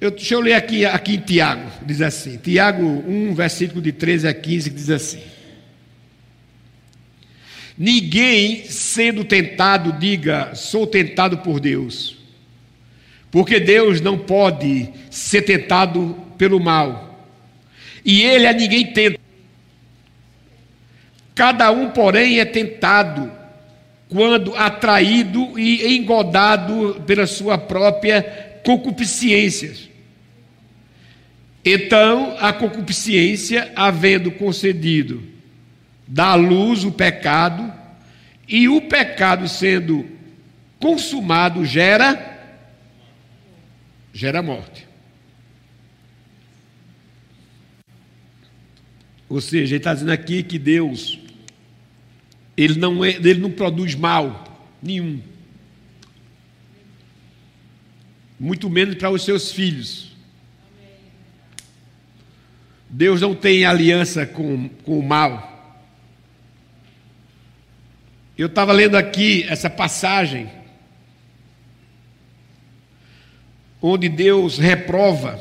[0.00, 4.28] Eu, deixa eu ler aqui, aqui em Tiago, diz assim, Tiago 1, versículo de 13
[4.28, 5.20] a 15, diz assim:
[7.76, 12.16] Ninguém sendo tentado diga, sou tentado por Deus,
[13.30, 17.28] porque Deus não pode ser tentado pelo mal,
[18.02, 19.20] e ele a ninguém tenta.
[21.34, 23.30] Cada um, porém, é tentado
[24.08, 28.22] quando atraído e engodado pela sua própria
[28.64, 29.89] concupiscência.
[31.64, 35.22] Então, a concupiscência, havendo concedido,
[36.06, 37.72] dá à luz o pecado,
[38.48, 40.06] e o pecado sendo
[40.80, 42.28] consumado gera
[44.12, 44.88] gera morte.
[49.28, 51.20] Ou seja, ele está dizendo aqui que Deus
[52.56, 54.44] ele não, é, ele não produz mal
[54.82, 55.20] nenhum.
[58.38, 60.09] Muito menos para os seus filhos.
[62.92, 65.48] Deus não tem aliança com, com o mal.
[68.36, 70.50] Eu estava lendo aqui essa passagem,
[73.80, 75.38] onde Deus reprova.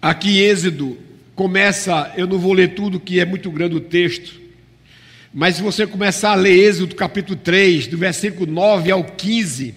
[0.00, 0.98] Aqui, Êxodo
[1.34, 4.40] começa, eu não vou ler tudo, que é muito grande o texto,
[5.34, 9.74] mas se você começar a ler Êxodo capítulo 3, do versículo 9 ao 15,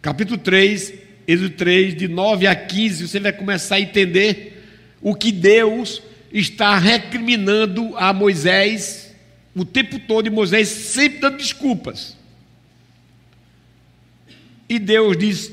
[0.00, 4.66] capítulo 3, Êxodo 3, de 9 a 15, você vai começar a entender
[5.00, 9.14] o que Deus está recriminando a Moisés
[9.54, 12.16] o tempo todo, e Moisés sempre dando desculpas.
[14.68, 15.52] E Deus diz: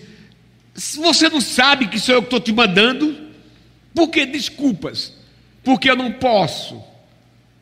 [0.73, 3.15] se você não sabe que sou eu que estou te mandando,
[3.93, 5.13] por que desculpas?
[5.63, 6.83] Porque eu não posso,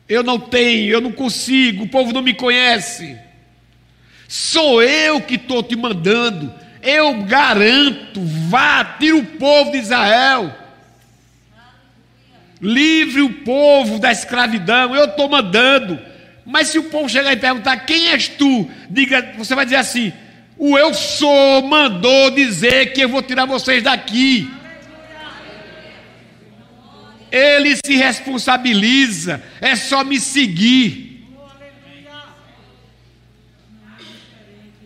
[0.08, 3.14] eu não tenho, eu não consigo, o povo não me conhece.
[4.26, 6.50] Sou eu que estou te mandando,
[6.86, 10.54] eu garanto, vá, tira o povo de Israel,
[12.62, 15.98] livre o povo da escravidão, eu estou mandando.
[16.44, 20.12] Mas se o povo chegar e perguntar quem és tu, diga, você vai dizer assim:
[20.56, 24.48] o eu sou mandou dizer que eu vou tirar vocês daqui.
[27.32, 31.15] Ele se responsabiliza, é só me seguir.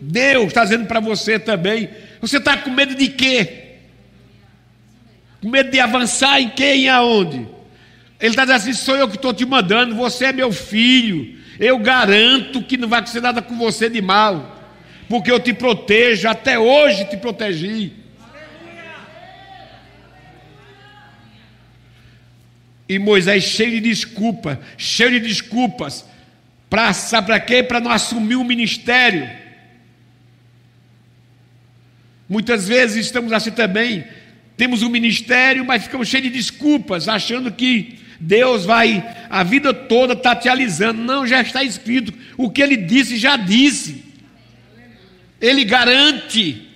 [0.01, 1.89] Deus está dizendo para você também.
[2.19, 3.75] Você está com medo de quê?
[5.39, 7.47] Com medo de avançar em quem e aonde?
[8.19, 11.39] Ele está dizendo assim: sou eu que estou te mandando, você é meu filho.
[11.59, 14.59] Eu garanto que não vai acontecer nada com você de mal,
[15.07, 17.93] porque eu te protejo, até hoje te protegi.
[22.89, 26.05] E Moisés cheio de desculpa, cheio de desculpas,
[26.69, 27.61] para sabe para quê?
[27.61, 29.40] Para não assumir o ministério.
[32.31, 34.05] Muitas vezes estamos assim também,
[34.55, 40.13] temos um ministério, mas ficamos cheios de desculpas, achando que Deus vai a vida toda
[40.13, 41.03] estar tá te alisando.
[41.03, 42.13] Não, já está escrito.
[42.37, 44.05] O que ele disse, já disse.
[45.41, 46.69] Ele garante.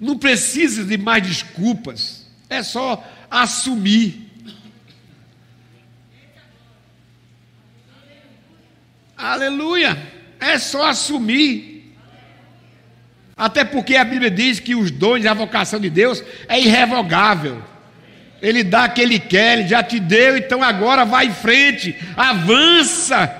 [0.00, 2.26] Não precisa de mais desculpas.
[2.48, 4.30] É só assumir.
[9.14, 10.10] Aleluia!
[10.40, 11.71] É só assumir.
[13.36, 17.62] Até porque a Bíblia diz que os dons e a vocação de Deus é irrevogável.
[18.40, 21.96] Ele dá o que ele quer, ele já te deu, então agora vai em frente,
[22.16, 23.32] avança.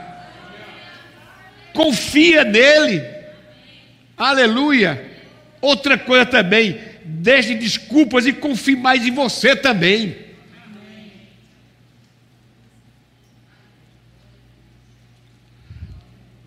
[1.73, 3.03] Confia nele.
[4.17, 5.11] Aleluia.
[5.61, 10.17] Outra coisa também, deixe desculpas e confie mais em você também.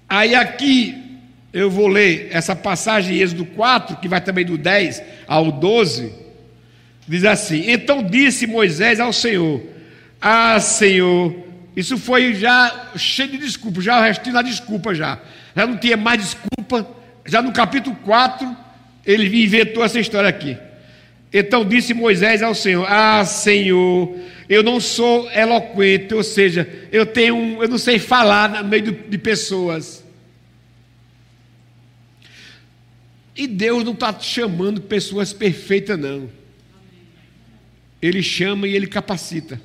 [0.08, 1.04] Aí aqui
[1.55, 6.11] eu vou ler essa passagem em Êxodo 4, que vai também do 10 ao 12.
[7.07, 9.63] Diz assim: Então disse Moisés ao Senhor:
[10.19, 11.33] Ah, Senhor,
[11.73, 15.17] isso foi já cheio de desculpas, já restinho da desculpa já.
[15.55, 16.85] Já não tinha mais desculpa.
[17.25, 18.53] Já no capítulo 4,
[19.05, 20.57] ele inventou essa história aqui.
[21.31, 24.13] Então disse Moisés ao Senhor: Ah, Senhor,
[24.49, 29.17] eu não sou eloquente, ou seja, eu tenho, eu não sei falar no meio de
[29.17, 30.04] pessoas.
[33.36, 36.29] E Deus não está chamando pessoas perfeitas, não.
[38.02, 39.62] Ele chama e ele capacita.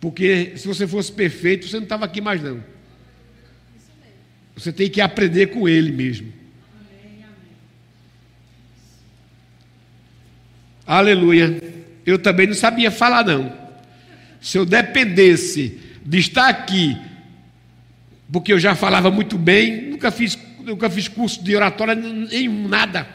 [0.00, 2.62] Porque se você fosse perfeito, você não estava aqui mais, não.
[4.56, 6.32] Você tem que aprender com ele mesmo.
[10.86, 11.60] Aleluia.
[12.04, 13.52] Eu também não sabia falar, não.
[14.40, 16.96] Se eu dependesse de estar aqui,
[18.30, 23.08] porque eu já falava muito bem, nunca fiz, nunca fiz curso de oratória nenhum, nada.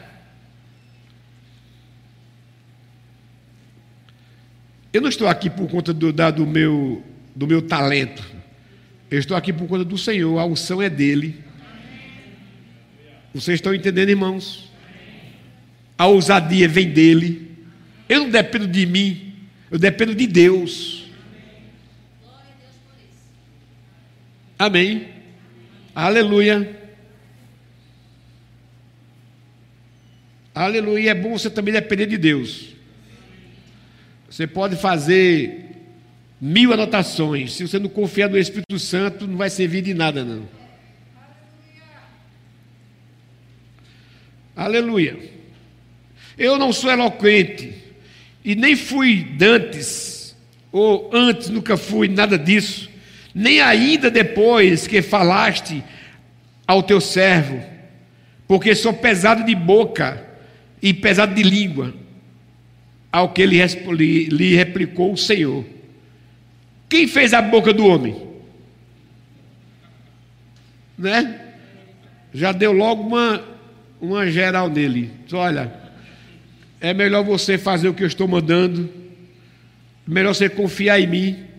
[4.92, 8.24] Eu não estou aqui por conta do, da, do, meu, do meu talento.
[9.10, 11.42] Eu estou aqui por conta do Senhor, a unção é dele.
[13.32, 14.70] Vocês estão entendendo, irmãos?
[16.00, 17.58] a ousadia vem dele.
[18.08, 19.34] Eu não dependo de mim,
[19.70, 21.04] eu dependo de Deus.
[24.58, 25.08] Amém.
[25.94, 26.79] Aleluia.
[30.62, 31.12] Aleluia.
[31.12, 32.74] É bom você também depender de Deus.
[34.28, 35.70] Você pode fazer
[36.38, 37.54] mil anotações.
[37.54, 40.46] Se você não confiar no Espírito Santo, não vai servir de nada, não.
[44.54, 45.18] Aleluia.
[46.36, 47.72] Eu não sou eloquente
[48.44, 50.36] e nem fui dantes,
[50.70, 52.90] ou antes nunca fui nada disso
[53.34, 55.84] nem ainda depois que falaste
[56.66, 57.62] ao teu servo,
[58.48, 60.29] porque sou pesado de boca
[60.82, 61.94] e pesado de língua.
[63.12, 65.64] Ao que lhe, replicou o Senhor:
[66.88, 68.16] Quem fez a boca do homem?
[70.96, 71.40] Né?
[72.32, 73.42] Já deu logo uma,
[74.00, 75.10] uma geral nele.
[75.32, 75.72] Olha,
[76.80, 78.88] é melhor você fazer o que eu estou mandando,
[80.06, 81.50] melhor você confiar em mim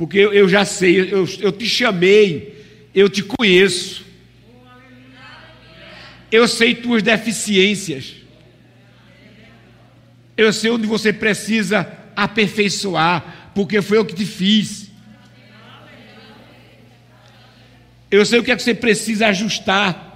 [0.00, 4.02] porque eu, eu já sei, eu, eu te chamei, eu te conheço.
[6.30, 8.16] Eu sei tuas deficiências.
[10.36, 14.90] Eu sei onde você precisa aperfeiçoar, porque foi eu que te fiz.
[18.10, 20.08] Eu sei o que é que você precisa ajustar.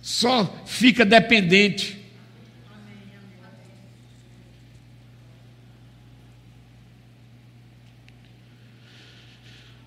[0.00, 1.96] Só fica dependente.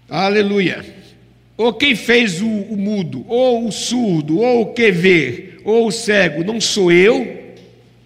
[0.09, 0.98] Aleluia.
[1.59, 5.91] Ou quem fez o, o, mudo, ou o surdo, ou o que vê, ou o
[5.91, 7.53] cego, não sou eu,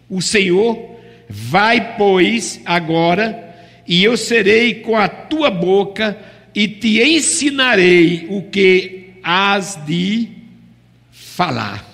[0.09, 0.97] o Senhor.
[1.29, 3.55] Vai, pois, agora,
[3.87, 6.17] e eu serei com a tua boca
[6.55, 10.29] e te ensinarei o que has de
[11.11, 11.85] falar.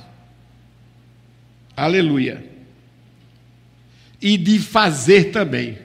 [1.76, 2.42] Aleluia.
[4.22, 5.78] E de fazer também.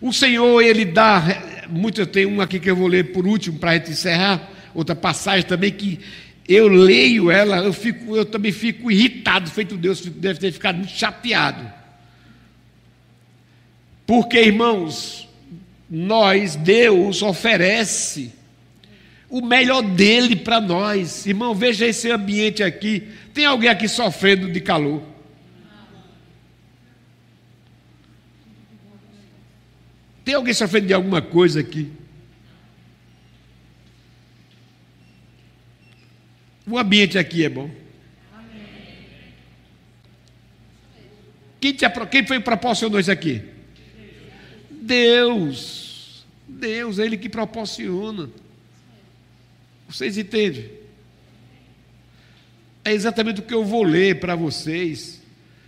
[0.00, 3.58] O Senhor, Ele dá muito, eu tenho uma aqui que eu vou ler por último
[3.58, 6.00] para a gente encerrar, outra passagem também que
[6.48, 10.92] eu leio ela, eu, fico, eu também fico irritado, feito Deus, deve ter ficado muito
[10.92, 11.70] chateado.
[14.04, 15.28] Porque, irmãos,
[15.88, 18.32] nós, Deus oferece
[19.28, 21.24] o melhor dele para nós.
[21.24, 23.08] Irmão, veja esse ambiente aqui.
[23.32, 25.02] Tem alguém aqui sofrendo de calor?
[30.30, 31.90] Tem alguém sofrendo de alguma coisa aqui?
[36.64, 37.68] O ambiente aqui é bom.
[41.60, 43.42] Quem, te, quem foi que proporcionou isso aqui?
[44.70, 46.24] Deus.
[46.46, 48.30] Deus, é Ele que proporciona.
[49.88, 50.70] Vocês entendem?
[52.84, 55.20] É exatamente o que eu vou ler para vocês.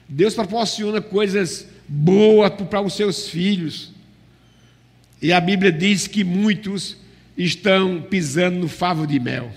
[0.09, 3.92] Deus proporciona coisas boas para os seus filhos.
[5.23, 6.97] E a Bíblia diz que muitos
[7.39, 9.53] estão pisando no favo de mel.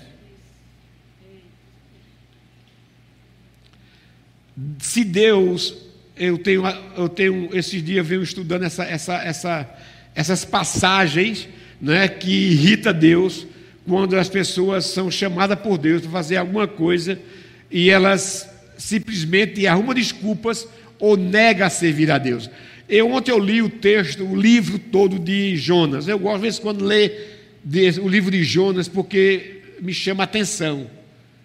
[4.78, 5.76] Se Deus,
[6.16, 6.62] eu tenho,
[6.96, 9.76] eu tenho esses dias eu venho estudando essa, essa, essa,
[10.14, 11.48] essas passagens
[11.80, 13.44] né, que irrita Deus
[13.86, 17.18] quando as pessoas são chamadas por Deus para fazer alguma coisa
[17.70, 18.48] e elas
[18.78, 20.66] simplesmente arrumam desculpas
[20.98, 22.50] ou negam a servir a Deus.
[22.88, 26.06] Eu ontem eu li o texto, o livro todo de Jonas.
[26.06, 27.36] Eu gosto de vez em quando ler
[28.00, 30.88] o livro de Jonas porque me chama a atenção,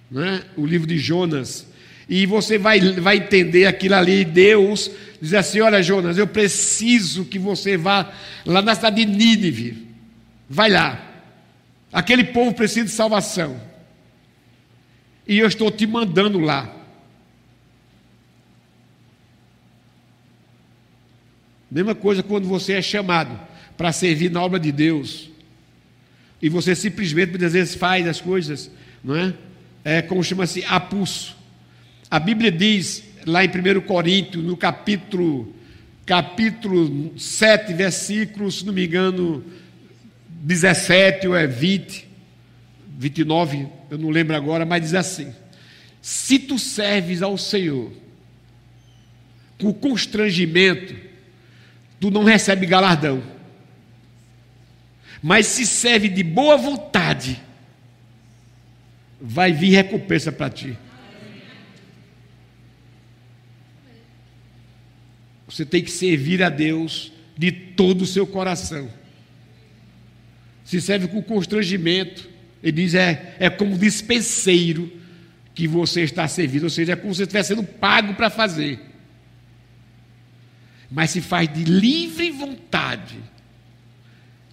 [0.09, 0.43] né?
[0.55, 1.67] O livro de Jonas.
[2.07, 4.23] E você vai, vai entender aquilo ali.
[4.23, 4.91] Deus
[5.21, 8.11] diz assim: Olha, Jonas, eu preciso que você vá
[8.45, 9.87] lá na cidade de Nínive.
[10.49, 11.07] Vai lá.
[11.91, 13.59] Aquele povo precisa de salvação.
[15.27, 16.80] E eu estou te mandando lá.
[21.71, 23.39] Mesma coisa quando você é chamado
[23.77, 25.29] para servir na obra de Deus
[26.41, 28.69] e você simplesmente muitas vezes faz as coisas,
[29.01, 29.33] não é?
[29.83, 31.35] É como chama-se a pulso.
[32.09, 35.55] A Bíblia diz lá em 1 Coríntios, no capítulo
[36.05, 39.43] capítulo 7, versículo, se não me engano,
[40.27, 42.07] 17 ou é 20,
[42.97, 45.33] 29, eu não lembro agora, mas diz assim:
[46.01, 47.91] Se tu serves ao Senhor
[49.59, 51.10] com constrangimento,
[52.01, 53.23] tu não recebe galardão.
[55.21, 57.39] Mas se serve de boa vontade,
[59.21, 60.75] vai vir recompensa para ti.
[65.47, 68.89] Você tem que servir a Deus de todo o seu coração.
[70.65, 72.27] Se serve com constrangimento,
[72.63, 74.91] ele diz: é, é como dispenseiro
[75.53, 78.90] que você está servindo, ou seja, é como se você estivesse sendo pago para fazer.
[80.91, 83.17] Mas se faz de livre vontade,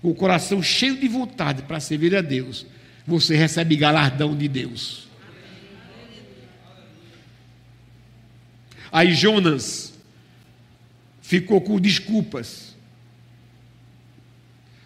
[0.01, 2.65] com o coração cheio de vontade para servir a Deus,
[3.05, 5.09] você recebe galardão de Deus.
[8.93, 9.93] Aí Jonas
[11.21, 12.77] ficou com desculpas.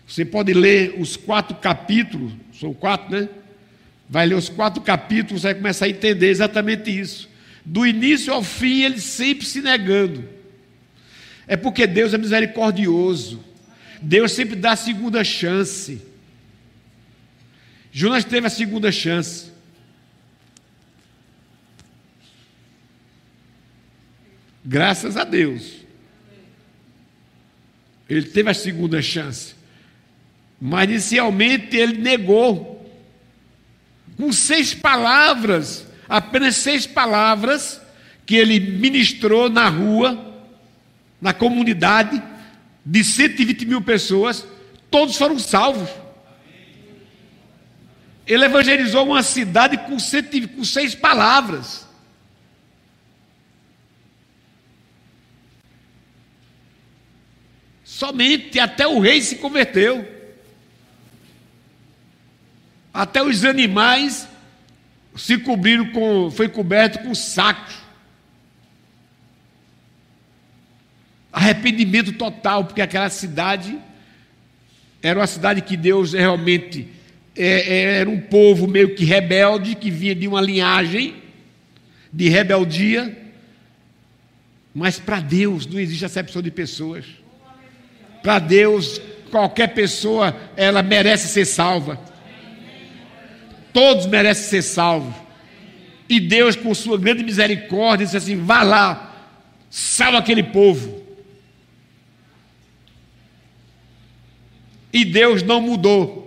[0.06, 3.28] Você pode ler os quatro capítulos, são quatro, né?
[4.08, 7.28] Vai ler os quatro capítulos, vai começar a entender exatamente isso.
[7.64, 10.41] Do início ao fim, ele sempre se negando.
[11.46, 13.42] É porque Deus é misericordioso.
[14.00, 16.02] Deus sempre dá a segunda chance.
[17.92, 19.52] Jonas teve a segunda chance.
[24.64, 25.82] Graças a Deus.
[28.08, 29.54] Ele teve a segunda chance.
[30.60, 32.72] Mas inicialmente ele negou.
[34.16, 37.80] Com seis palavras, apenas seis palavras,
[38.24, 40.31] que ele ministrou na rua,
[41.22, 42.20] na comunidade,
[42.84, 44.44] de 120 mil pessoas,
[44.90, 45.88] todos foram salvos.
[48.26, 49.96] Ele evangelizou uma cidade com,
[50.56, 51.86] com seis palavras.
[57.84, 60.08] Somente até o rei se converteu.
[62.92, 64.26] Até os animais
[65.16, 67.81] se cobriram com, foi coberto com sacos.
[71.32, 73.78] Arrependimento total, porque aquela cidade
[75.02, 76.88] era uma cidade que Deus realmente
[77.36, 81.16] é, é, era um povo meio que rebelde, que vinha de uma linhagem
[82.12, 83.18] de rebeldia,
[84.74, 87.04] mas para Deus não existe acepção de pessoas.
[88.22, 91.98] Para Deus, qualquer pessoa, ela merece ser salva.
[93.72, 95.14] Todos merecem ser salvos.
[96.08, 99.30] E Deus, com sua grande misericórdia, disse assim: vá lá,
[99.70, 101.01] salva aquele povo.
[104.92, 106.22] E Deus não mudou.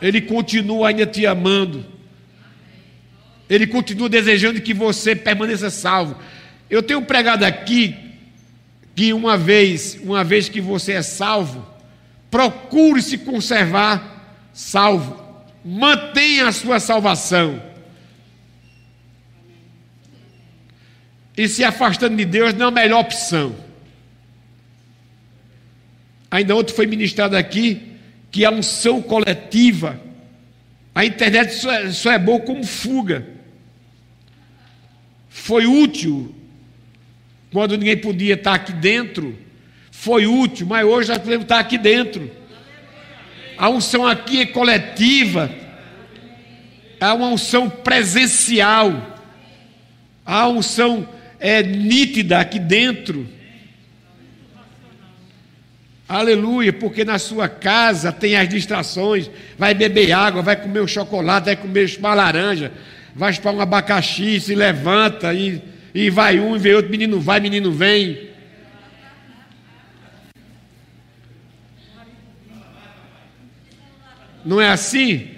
[0.00, 1.86] Ele continua ainda te amando.
[3.48, 6.16] Ele continua desejando que você permaneça salvo.
[6.68, 7.96] Eu tenho pregado aqui
[8.94, 11.66] que uma vez, uma vez que você é salvo,
[12.30, 15.22] procure se conservar salvo.
[15.64, 17.62] Mantenha a sua salvação.
[21.36, 23.56] E se afastando de Deus não é a melhor opção.
[26.34, 27.80] Ainda ontem foi ministrado aqui
[28.32, 30.00] que a unção coletiva,
[30.92, 33.24] a internet só é, só é boa como fuga.
[35.28, 36.34] Foi útil
[37.52, 39.38] quando ninguém podia estar aqui dentro,
[39.92, 42.28] foi útil, mas hoje nós podemos estar aqui dentro.
[43.56, 45.48] A unção aqui é coletiva,
[46.98, 49.22] é uma unção presencial,
[50.26, 51.08] a unção
[51.38, 53.24] é nítida aqui dentro.
[56.06, 61.46] Aleluia, porque na sua casa tem as distrações, vai beber água, vai comer um chocolate,
[61.46, 62.70] vai comer uma laranja,
[63.14, 65.62] vai chupar um abacaxi, se levanta e,
[65.94, 68.34] e vai um e vê outro, menino vai, menino vem.
[74.44, 75.30] Não é assim?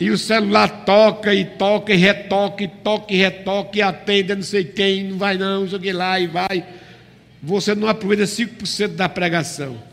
[0.00, 4.42] E o celular toca e toca e retoca e toca e retoca e atende não
[4.42, 6.64] sei quem, não vai não, jogue lá e vai.
[7.42, 9.89] Você não aproveita 5% da pregação.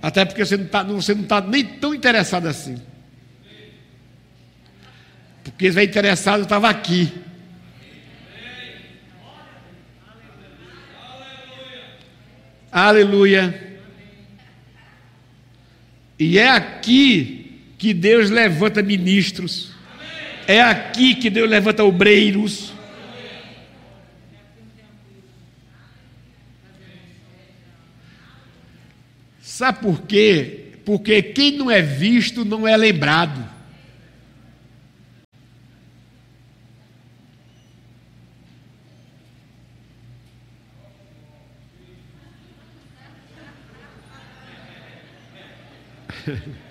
[0.00, 2.80] Até porque você não está tá nem tão interessado assim.
[5.42, 7.12] Porque se estiver interessado, eu estava aqui.
[12.70, 13.78] Aleluia.
[16.18, 19.72] E é aqui que Deus levanta ministros.
[20.46, 22.75] É aqui que Deus levanta obreiros.
[29.56, 30.74] Sabe por quê?
[30.84, 33.42] Porque quem não é visto não é lembrado.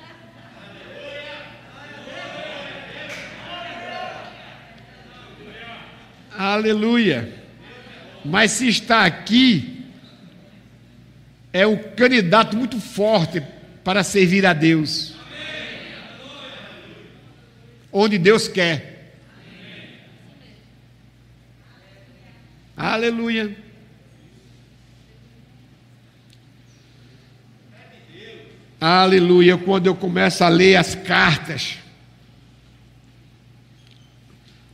[6.38, 7.34] Aleluia.
[8.24, 9.75] Mas se está aqui,
[11.56, 13.42] é um candidato muito forte
[13.82, 15.16] para servir a Deus.
[17.94, 19.16] Onde Deus quer.
[22.76, 23.56] Aleluia.
[28.82, 29.58] Aleluia.
[29.58, 31.78] Quando eu começo a ler as cartas,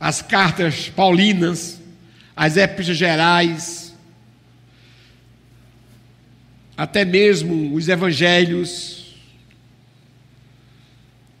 [0.00, 1.80] as cartas paulinas,
[2.34, 3.81] as épistras gerais,
[6.82, 9.14] até mesmo os evangelhos,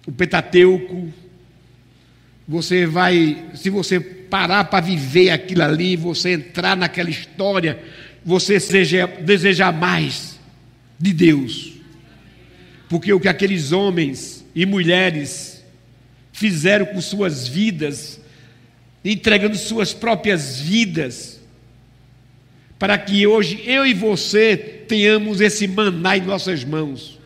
[0.06, 1.12] o Pentateuco,
[2.46, 7.82] você vai, se você parar para viver aquilo ali, você entrar naquela história,
[8.24, 10.38] você deseja, desejar mais
[10.96, 11.72] de Deus.
[12.88, 15.60] Porque o que aqueles homens e mulheres
[16.32, 18.20] fizeram com suas vidas,
[19.04, 21.40] entregando suas próprias vidas,
[22.78, 27.18] para que hoje eu e você tenhamos esse maná em nossas mãos.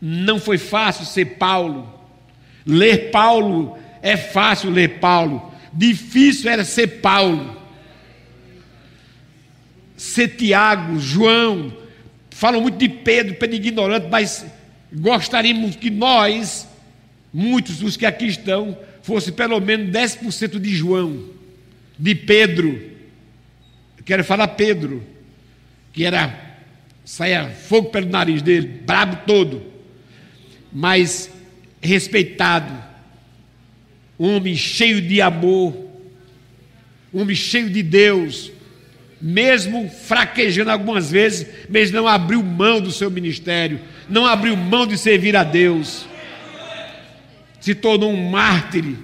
[0.00, 1.88] Não foi fácil ser Paulo.
[2.66, 5.54] Ler Paulo é fácil ler Paulo.
[5.72, 7.56] Difícil era ser Paulo.
[9.96, 11.72] Ser Tiago, João.
[12.28, 14.44] Falam muito de Pedro, Pedro ignorante, mas
[14.92, 16.66] gostaríamos que nós,
[17.32, 21.28] muitos dos que aqui estão, fosse pelo menos 10% de João,
[21.96, 22.97] de Pedro.
[24.08, 25.06] Quero falar Pedro,
[25.92, 26.56] que era
[27.04, 29.78] saia fogo pelo nariz dele, brabo todo
[30.72, 31.30] mas
[31.80, 32.72] respeitado,
[34.18, 35.76] homem cheio de amor,
[37.12, 38.52] homem cheio de Deus,
[39.20, 44.98] mesmo fraquejando algumas vezes, mas não abriu mão do seu ministério, não abriu mão de
[44.98, 46.06] servir a Deus,
[47.60, 48.96] se tornou um mártir.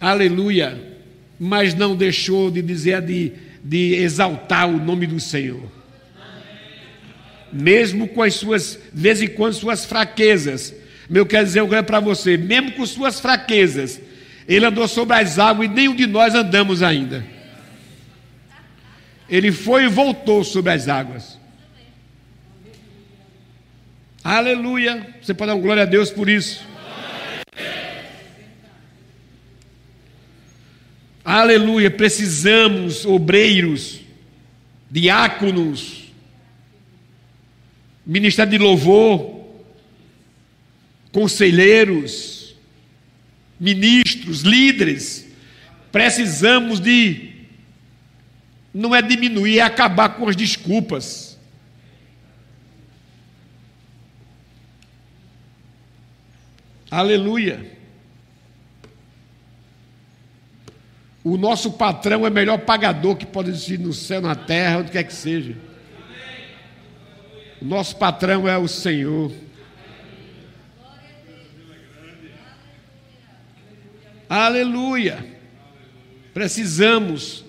[0.00, 0.89] Aleluia,
[1.40, 3.32] mas não deixou de dizer, de,
[3.64, 5.80] de exaltar o nome do Senhor
[7.52, 10.74] mesmo com as suas, de vez em quando, suas fraquezas.
[11.08, 14.00] Meu quero dizer uma para você, mesmo com suas fraquezas,
[14.46, 17.24] ele andou sobre as águas e nenhum de nós andamos ainda.
[19.28, 21.38] Ele foi e voltou sobre as águas.
[24.22, 25.06] Aleluia.
[25.22, 26.68] Você pode dar glória a Deus por isso.
[31.24, 31.90] Aleluia.
[31.90, 34.00] Precisamos, obreiros,
[34.90, 36.12] diáconos,
[38.04, 39.40] ministério de louvor,
[41.12, 42.56] conselheiros,
[43.58, 45.26] ministros, líderes,
[45.92, 47.32] precisamos de,
[48.72, 51.38] não é diminuir, é acabar com as desculpas.
[56.90, 57.79] Aleluia.
[61.22, 64.90] O nosso patrão é o melhor pagador que pode existir no céu, na terra, onde
[64.90, 65.54] quer que seja.
[67.60, 69.30] O nosso patrão é o Senhor.
[74.28, 75.26] Aleluia.
[76.32, 77.44] Precisamos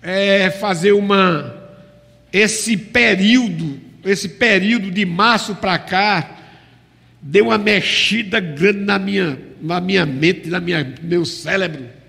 [0.00, 1.62] é, fazer uma
[2.32, 6.38] esse período, esse período de março para cá,
[7.20, 12.01] deu uma mexida grande na minha, na minha mente, na minha meu cérebro.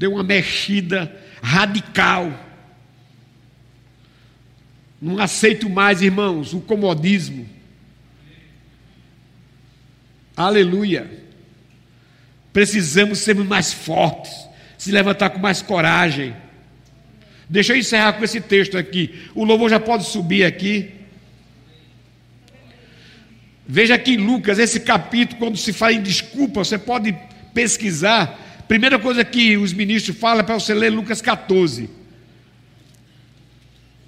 [0.00, 2.32] Deu uma mexida radical.
[4.98, 7.46] Não aceito mais, irmãos, o comodismo.
[10.34, 11.22] Aleluia.
[12.50, 14.32] Precisamos ser mais fortes,
[14.78, 16.34] se levantar com mais coragem.
[17.46, 19.28] Deixa eu encerrar com esse texto aqui.
[19.34, 20.94] O louvor já pode subir aqui.
[23.68, 27.14] Veja aqui em Lucas, esse capítulo, quando se fala em desculpa, você pode
[27.52, 28.46] pesquisar.
[28.70, 31.90] Primeira coisa que os ministros falam é para você ler Lucas 14.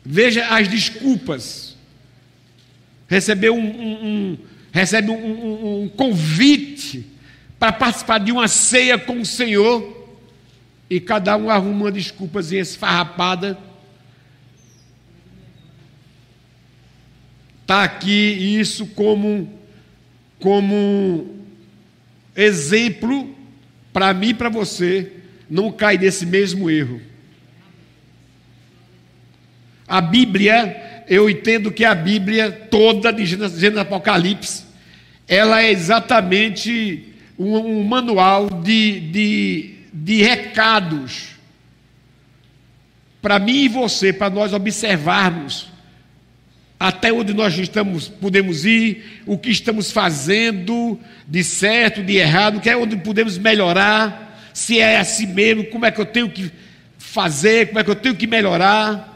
[0.04, 1.76] Veja as desculpas.
[3.08, 4.38] Recebeu um, um, um
[4.70, 7.04] recebe um, um convite
[7.58, 10.06] para participar de uma ceia com o Senhor
[10.88, 13.58] e cada um arruma uma desculpas esfarrapada.
[17.62, 19.52] Está aqui isso como,
[20.38, 21.34] como
[22.36, 23.41] exemplo
[23.92, 25.12] para mim e para você
[25.48, 27.00] não cair nesse mesmo erro.
[29.86, 34.64] A Bíblia, eu entendo que a Bíblia toda de Gênesis Apocalipse,
[35.28, 41.32] ela é exatamente um, um manual de, de, de recados
[43.22, 45.71] para mim e você, para nós observarmos
[46.88, 52.68] até onde nós estamos, podemos ir, o que estamos fazendo de certo, de errado, que
[52.68, 56.50] é onde podemos melhorar, se é assim mesmo, como é que eu tenho que
[56.98, 59.12] fazer, como é que eu tenho que melhorar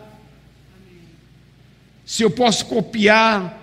[2.06, 3.60] se eu posso copiar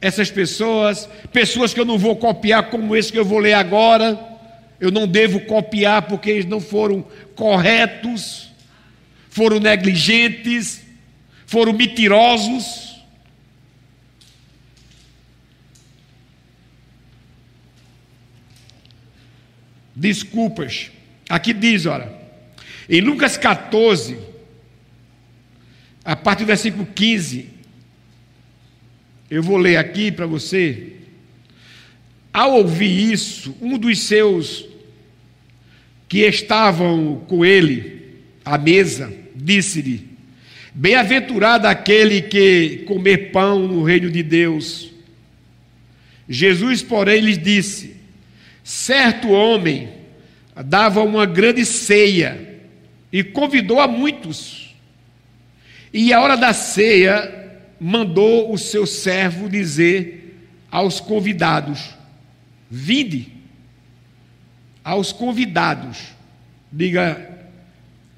[0.00, 4.16] essas pessoas, pessoas que eu não vou copiar, como esse que eu vou ler agora,
[4.78, 7.04] eu não devo copiar porque eles não foram
[7.34, 8.52] corretos,
[9.28, 10.80] foram negligentes,
[11.44, 12.85] foram mentirosos.
[19.96, 20.90] Desculpas.
[21.28, 22.12] Aqui diz, olha,
[22.88, 24.18] em Lucas 14,
[26.04, 27.48] a partir do versículo 15,
[29.30, 30.92] eu vou ler aqui para você.
[32.32, 34.68] Ao ouvir isso, um dos seus
[36.08, 40.08] que estavam com ele à mesa disse-lhe:
[40.72, 44.92] Bem-aventurado aquele que comer pão no reino de Deus.
[46.28, 47.95] Jesus, porém, lhes disse:
[48.66, 49.88] Certo homem
[50.64, 52.58] dava uma grande ceia
[53.12, 54.74] e convidou a muitos.
[55.92, 60.36] E a hora da ceia, mandou o seu servo dizer
[60.68, 61.94] aos convidados:
[62.68, 63.34] Vinde.
[64.82, 65.98] Aos convidados,
[66.72, 67.46] diga: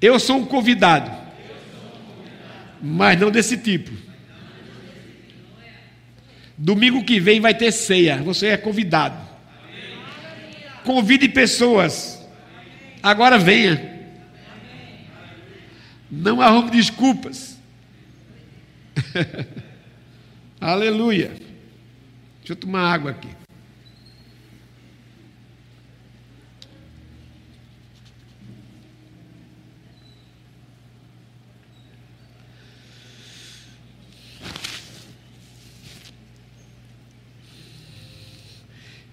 [0.01, 1.11] Eu sou um convidado,
[2.81, 3.91] mas não desse tipo.
[6.57, 9.28] Domingo que vem vai ter ceia, você é convidado.
[10.89, 12.19] Convide pessoas.
[13.03, 14.09] Agora venha.
[16.09, 17.59] Não arrume desculpas.
[20.59, 21.27] Aleluia.
[22.39, 23.29] Deixa eu tomar água aqui.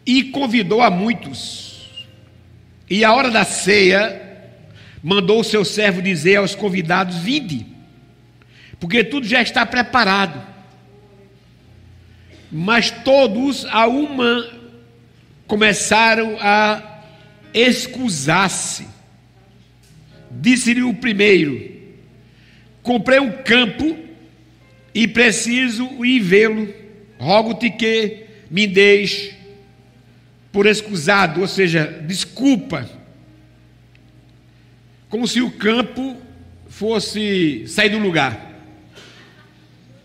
[0.06, 1.65] E convidou a muitos.
[2.88, 4.22] E a hora da ceia,
[5.02, 7.76] mandou o seu servo dizer aos convidados: Vinde
[8.78, 10.40] porque tudo já está preparado.
[12.50, 14.48] Mas todos a uma
[15.46, 17.02] começaram a
[17.52, 18.86] excusar-se.
[20.30, 21.70] Disse-lhe o primeiro:
[22.82, 23.96] Comprei um campo
[24.94, 26.72] e preciso ir vê-lo.
[27.18, 29.34] Rogo-te que me deixe
[30.56, 32.88] por excusado, ou seja, desculpa.
[35.10, 36.16] Como se o campo
[36.66, 38.54] fosse sair do lugar.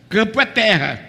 [0.09, 1.05] Campo é terra.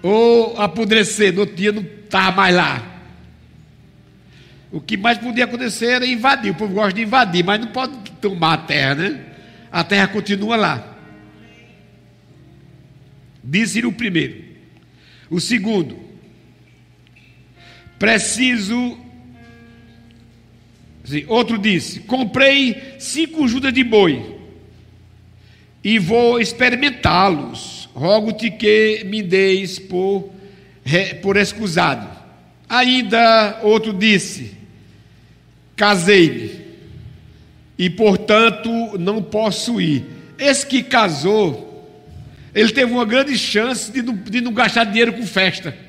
[0.00, 3.00] Ou apodrecer, no outro dia não estava mais lá.
[4.70, 6.52] O que mais podia acontecer era invadir.
[6.52, 9.24] O povo gosta de invadir, mas não pode tomar a terra, né?
[9.72, 10.96] A terra continua lá.
[13.42, 14.44] Disse-lhe o primeiro.
[15.28, 16.06] O segundo,
[17.98, 18.98] preciso.
[21.28, 24.36] Outro disse: comprei cinco judas de boi
[25.84, 27.88] e vou experimentá-los.
[27.94, 30.30] Rogo-te que me deis por,
[31.22, 32.08] por excusado.
[32.68, 34.56] Ainda outro disse:
[35.76, 36.60] Casei-me,
[37.78, 38.68] e portanto
[38.98, 40.04] não posso ir.
[40.38, 41.88] Esse que casou,
[42.54, 45.85] ele teve uma grande chance de não, de não gastar dinheiro com festa.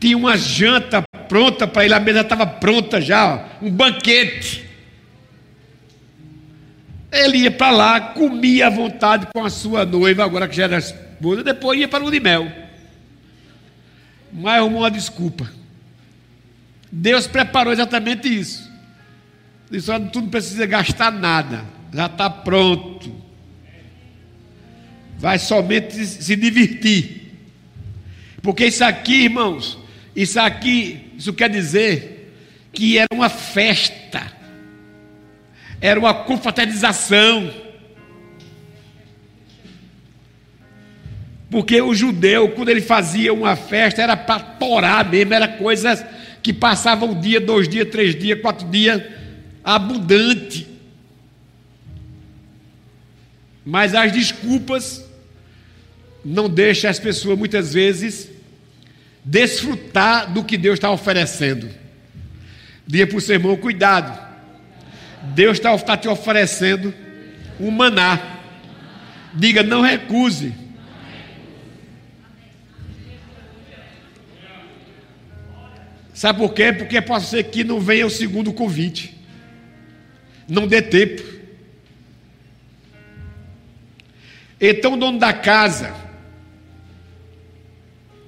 [0.00, 4.64] Tinha uma janta pronta para ele, a mesa estava pronta já, um banquete.
[7.12, 10.78] Ele ia para lá, comia à vontade com a sua noiva, agora que já era
[10.78, 12.50] esposa, depois ia para o de mel.
[14.32, 15.50] Mas arrumou uma desculpa.
[16.90, 18.70] Deus preparou exatamente isso.
[19.70, 23.20] Disse: olha, tu não precisa gastar nada, já está pronto.
[25.18, 27.20] Vai somente se divertir.
[28.42, 29.78] Porque isso aqui, irmãos,
[30.14, 32.34] isso aqui, isso quer dizer
[32.72, 34.40] que era uma festa
[35.80, 37.50] era uma confraternização.
[41.50, 46.04] Porque o judeu, quando ele fazia uma festa, era para torar mesmo, era coisas
[46.42, 49.02] que passavam um dia, dois dias, três dias, quatro dias,
[49.64, 50.68] abundante.
[53.64, 55.04] Mas as desculpas
[56.24, 58.28] não deixam as pessoas muitas vezes
[59.24, 61.68] desfrutar do que Deus está oferecendo.
[62.86, 64.30] Diga para o seu irmão, cuidado
[65.22, 66.94] Deus está tá te oferecendo
[67.58, 68.38] um maná.
[69.34, 70.54] Diga, não recuse.
[76.14, 76.72] Sabe por quê?
[76.72, 79.16] Porque pode ser que não venha o segundo convite.
[80.48, 81.22] Não dê tempo.
[84.60, 85.94] Então o dono da casa,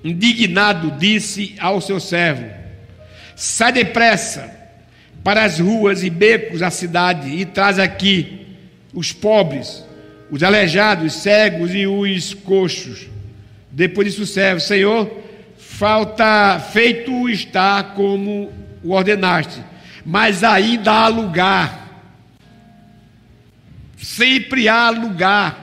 [0.05, 2.45] indignado, disse ao seu servo:
[3.37, 4.51] Sai depressa
[5.23, 8.47] para as ruas e becos da cidade e traz aqui
[8.93, 9.85] os pobres,
[10.31, 13.09] os aleijados, cegos e os coxos.
[13.71, 15.11] Depois disso serve, Senhor,
[15.57, 19.63] falta feito está como o ordenaste,
[20.05, 21.83] mas ainda há lugar.
[23.97, 25.62] Sempre há lugar.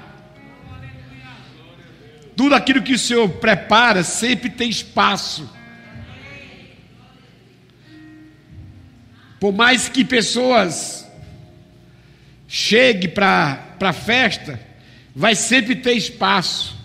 [2.39, 5.53] Tudo aquilo que o Senhor prepara sempre tem espaço.
[9.41, 11.05] Por mais que pessoas
[12.47, 14.57] cheguem para a festa,
[15.13, 16.77] vai sempre ter espaço.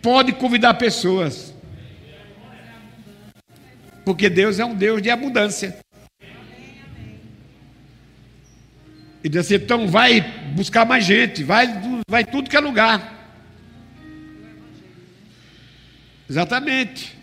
[0.00, 1.52] Pode convidar pessoas.
[4.04, 5.76] Porque Deus é um Deus de abundância.
[9.24, 10.20] E diz assim, então vai
[10.54, 11.66] buscar mais gente, vai,
[12.08, 13.17] vai tudo que é lugar.
[16.28, 17.16] Exatamente.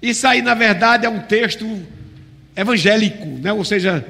[0.00, 1.80] Isso aí, na verdade, é um texto
[2.56, 3.52] evangélico, né?
[3.52, 4.04] ou seja,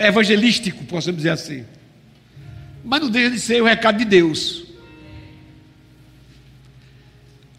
[0.00, 1.64] evangelístico, possamos dizer assim.
[2.84, 4.66] Mas não deixa de ser o recado de Deus.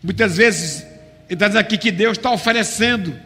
[0.04, 0.82] Muitas vezes,
[1.30, 3.18] ele está dizendo aqui que Deus está oferecendo,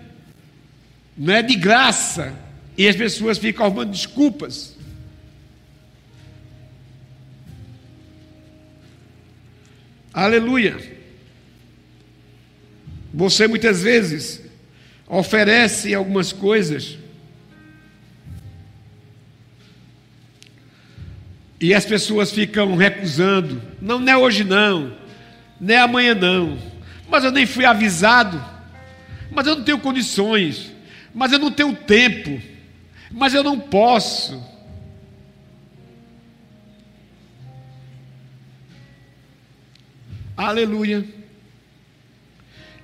[1.17, 2.33] não é de graça,
[2.77, 4.75] e as pessoas ficam arrumando desculpas.
[10.13, 10.96] Aleluia.
[13.17, 14.43] Você muitas vezes
[15.07, 16.99] oferece algumas coisas
[21.59, 23.59] e as pessoas ficam recusando.
[23.81, 24.95] Não, não é hoje não,
[25.59, 26.59] não é amanhã não.
[27.09, 28.39] Mas eu nem fui avisado.
[29.31, 30.71] Mas eu não tenho condições.
[31.11, 32.39] Mas eu não tenho tempo.
[33.09, 34.39] Mas eu não posso.
[40.37, 41.17] Aleluia.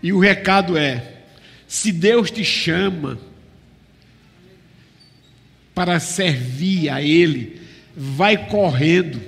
[0.04, 1.22] E o recado é:
[1.68, 3.18] se Deus te chama
[5.74, 7.62] para servir a Ele,
[7.96, 9.20] vai correndo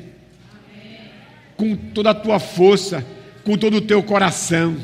[1.55, 3.03] com toda a tua força,
[3.43, 4.77] com todo o teu coração.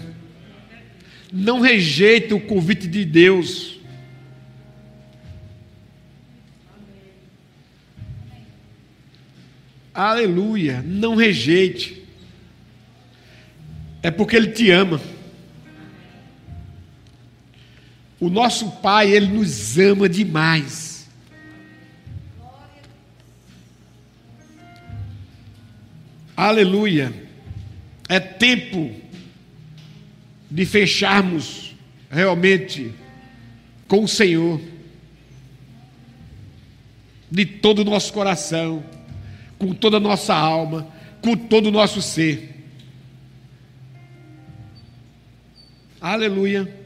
[1.32, 3.80] Não rejeita o convite de Deus.
[9.94, 12.02] Aleluia, não rejeite
[14.04, 15.00] é porque Ele te ama.
[18.22, 21.10] O nosso Pai, Ele nos ama demais.
[26.38, 27.12] Aleluia.
[28.08, 28.94] É tempo
[30.52, 31.76] de fecharmos
[32.12, 32.94] realmente
[33.88, 34.62] com o Senhor,
[37.32, 38.84] de todo o nosso coração,
[39.58, 40.88] com toda a nossa alma,
[41.24, 42.56] com todo o nosso ser.
[46.00, 46.81] Aleluia.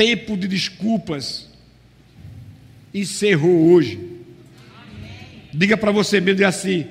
[0.00, 1.46] Tempo de desculpas
[2.94, 4.00] encerrou hoje.
[5.52, 6.86] Diga para você mesmo assim: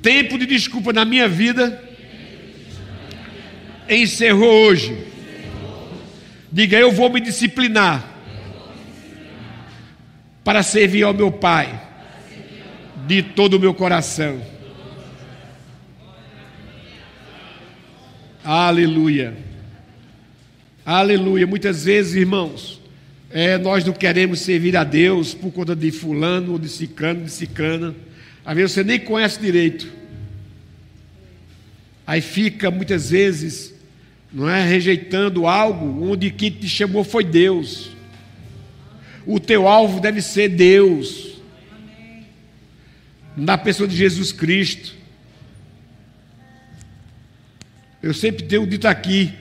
[0.00, 1.86] tempo de desculpa na minha vida
[3.90, 4.96] encerrou hoje.
[6.50, 8.02] Diga, eu vou me disciplinar
[10.42, 11.78] para servir ao meu Pai
[13.06, 14.40] de todo o meu coração.
[18.42, 19.53] Aleluia.
[20.86, 21.46] Aleluia.
[21.46, 22.78] Muitas vezes, irmãos,
[23.30, 27.30] é, nós não queremos servir a Deus por conta de fulano, ou de ciclano, de
[27.30, 27.94] ciclana.
[28.44, 29.90] Às vezes você nem conhece direito.
[32.06, 33.72] Aí fica muitas vezes,
[34.30, 37.88] não é, rejeitando algo onde quem te chamou foi Deus.
[39.24, 41.38] O teu alvo deve ser Deus.
[43.34, 44.94] Na pessoa de Jesus Cristo.
[48.02, 49.32] Eu sempre tenho dito aqui,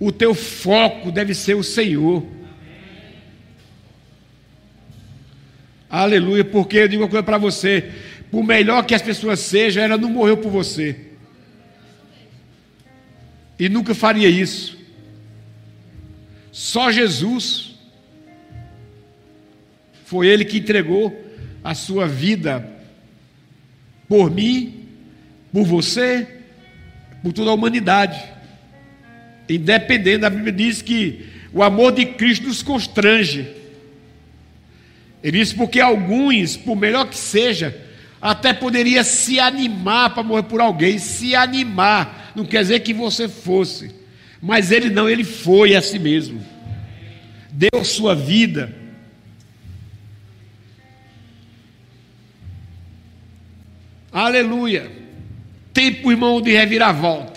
[0.00, 2.26] o teu foco deve ser o Senhor.
[5.90, 7.92] Aleluia, porque eu digo uma coisa para você:
[8.30, 10.96] por melhor que as pessoas sejam, ela não morreu por você.
[13.58, 14.78] E nunca faria isso.
[16.50, 17.74] Só Jesus
[20.06, 21.14] foi Ele que entregou
[21.62, 22.66] a sua vida
[24.08, 24.86] por mim,
[25.52, 26.26] por você,
[27.22, 28.39] por toda a humanidade.
[29.50, 33.48] Independente, a Bíblia diz que o amor de Cristo nos constrange.
[35.22, 37.76] Ele diz porque alguns, por melhor que seja,
[38.22, 43.28] até poderia se animar para morrer por alguém, se animar, não quer dizer que você
[43.28, 43.92] fosse,
[44.40, 46.40] mas ele não, ele foi a si mesmo,
[47.50, 48.72] deu sua vida.
[54.12, 54.90] Aleluia.
[55.72, 57.29] Tempo, irmão, de reviravolta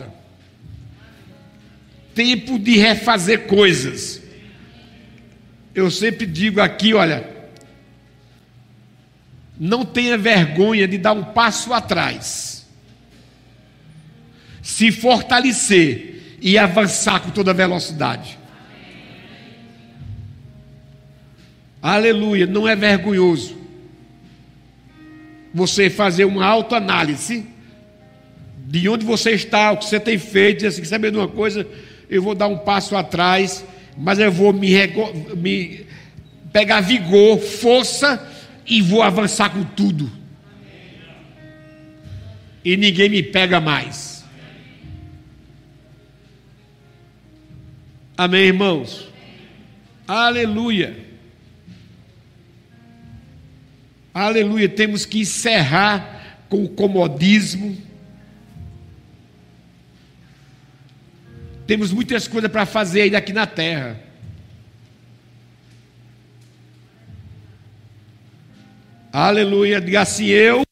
[2.14, 4.22] tempo de refazer coisas.
[5.74, 7.28] Eu sempre digo aqui, olha,
[9.60, 12.68] não tenha vergonha de dar um passo atrás,
[14.62, 18.38] se fortalecer e avançar com toda velocidade.
[21.82, 23.64] Aleluia, não é vergonhoso
[25.54, 27.46] você fazer uma autoanálise
[28.66, 31.68] de onde você está, o que você tem feito, e assim, saber de uma coisa,
[32.10, 33.66] eu vou dar um passo atrás,
[33.98, 34.70] mas eu vou me,
[35.36, 35.86] me
[36.52, 38.32] pegar vigor, força
[38.66, 40.12] e vou avançar com tudo.
[42.64, 44.24] E ninguém me pega mais.
[48.16, 49.08] Amém, irmãos?
[50.08, 50.96] Aleluia.
[54.14, 54.70] Aleluia.
[54.70, 57.76] Temos que encerrar com o comodismo.
[61.66, 64.00] Temos muitas coisas para fazer ainda aqui na terra.
[69.12, 69.80] Aleluia.
[69.80, 70.64] Diga assim: eu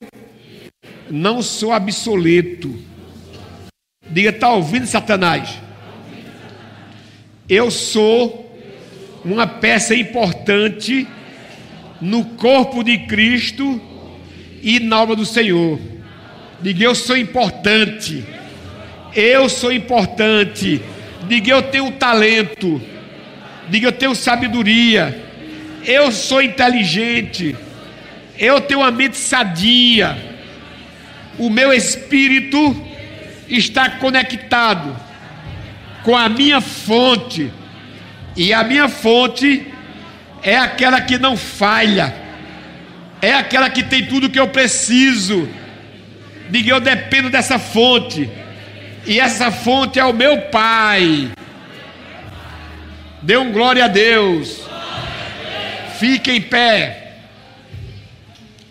[1.09, 2.77] não sou obsoleto.
[4.09, 5.57] Diga, está ouvindo, Satanás?
[7.47, 8.59] Eu sou
[9.23, 11.07] uma peça importante
[12.01, 13.79] no corpo de Cristo
[14.61, 15.79] e na obra do Senhor.
[16.61, 18.25] Diga, eu sou importante.
[19.13, 20.81] Eu sou importante.
[21.27, 22.81] Diga, eu tenho talento.
[23.69, 25.25] Diga, eu tenho sabedoria.
[25.85, 27.55] Eu sou inteligente.
[28.37, 30.17] Eu tenho uma mente sadia.
[31.37, 32.75] O meu espírito
[33.49, 34.95] está conectado
[36.03, 37.51] com a minha fonte.
[38.35, 39.67] E a minha fonte
[40.41, 42.15] é aquela que não falha.
[43.21, 45.47] É aquela que tem tudo que eu preciso.
[46.49, 48.29] Diga, eu dependo dessa fonte.
[49.05, 51.31] E essa fonte é o meu Pai.
[53.21, 54.61] Dê um glória a Deus.
[55.99, 57.17] Fique em pé.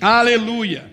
[0.01, 0.90] Aleluia.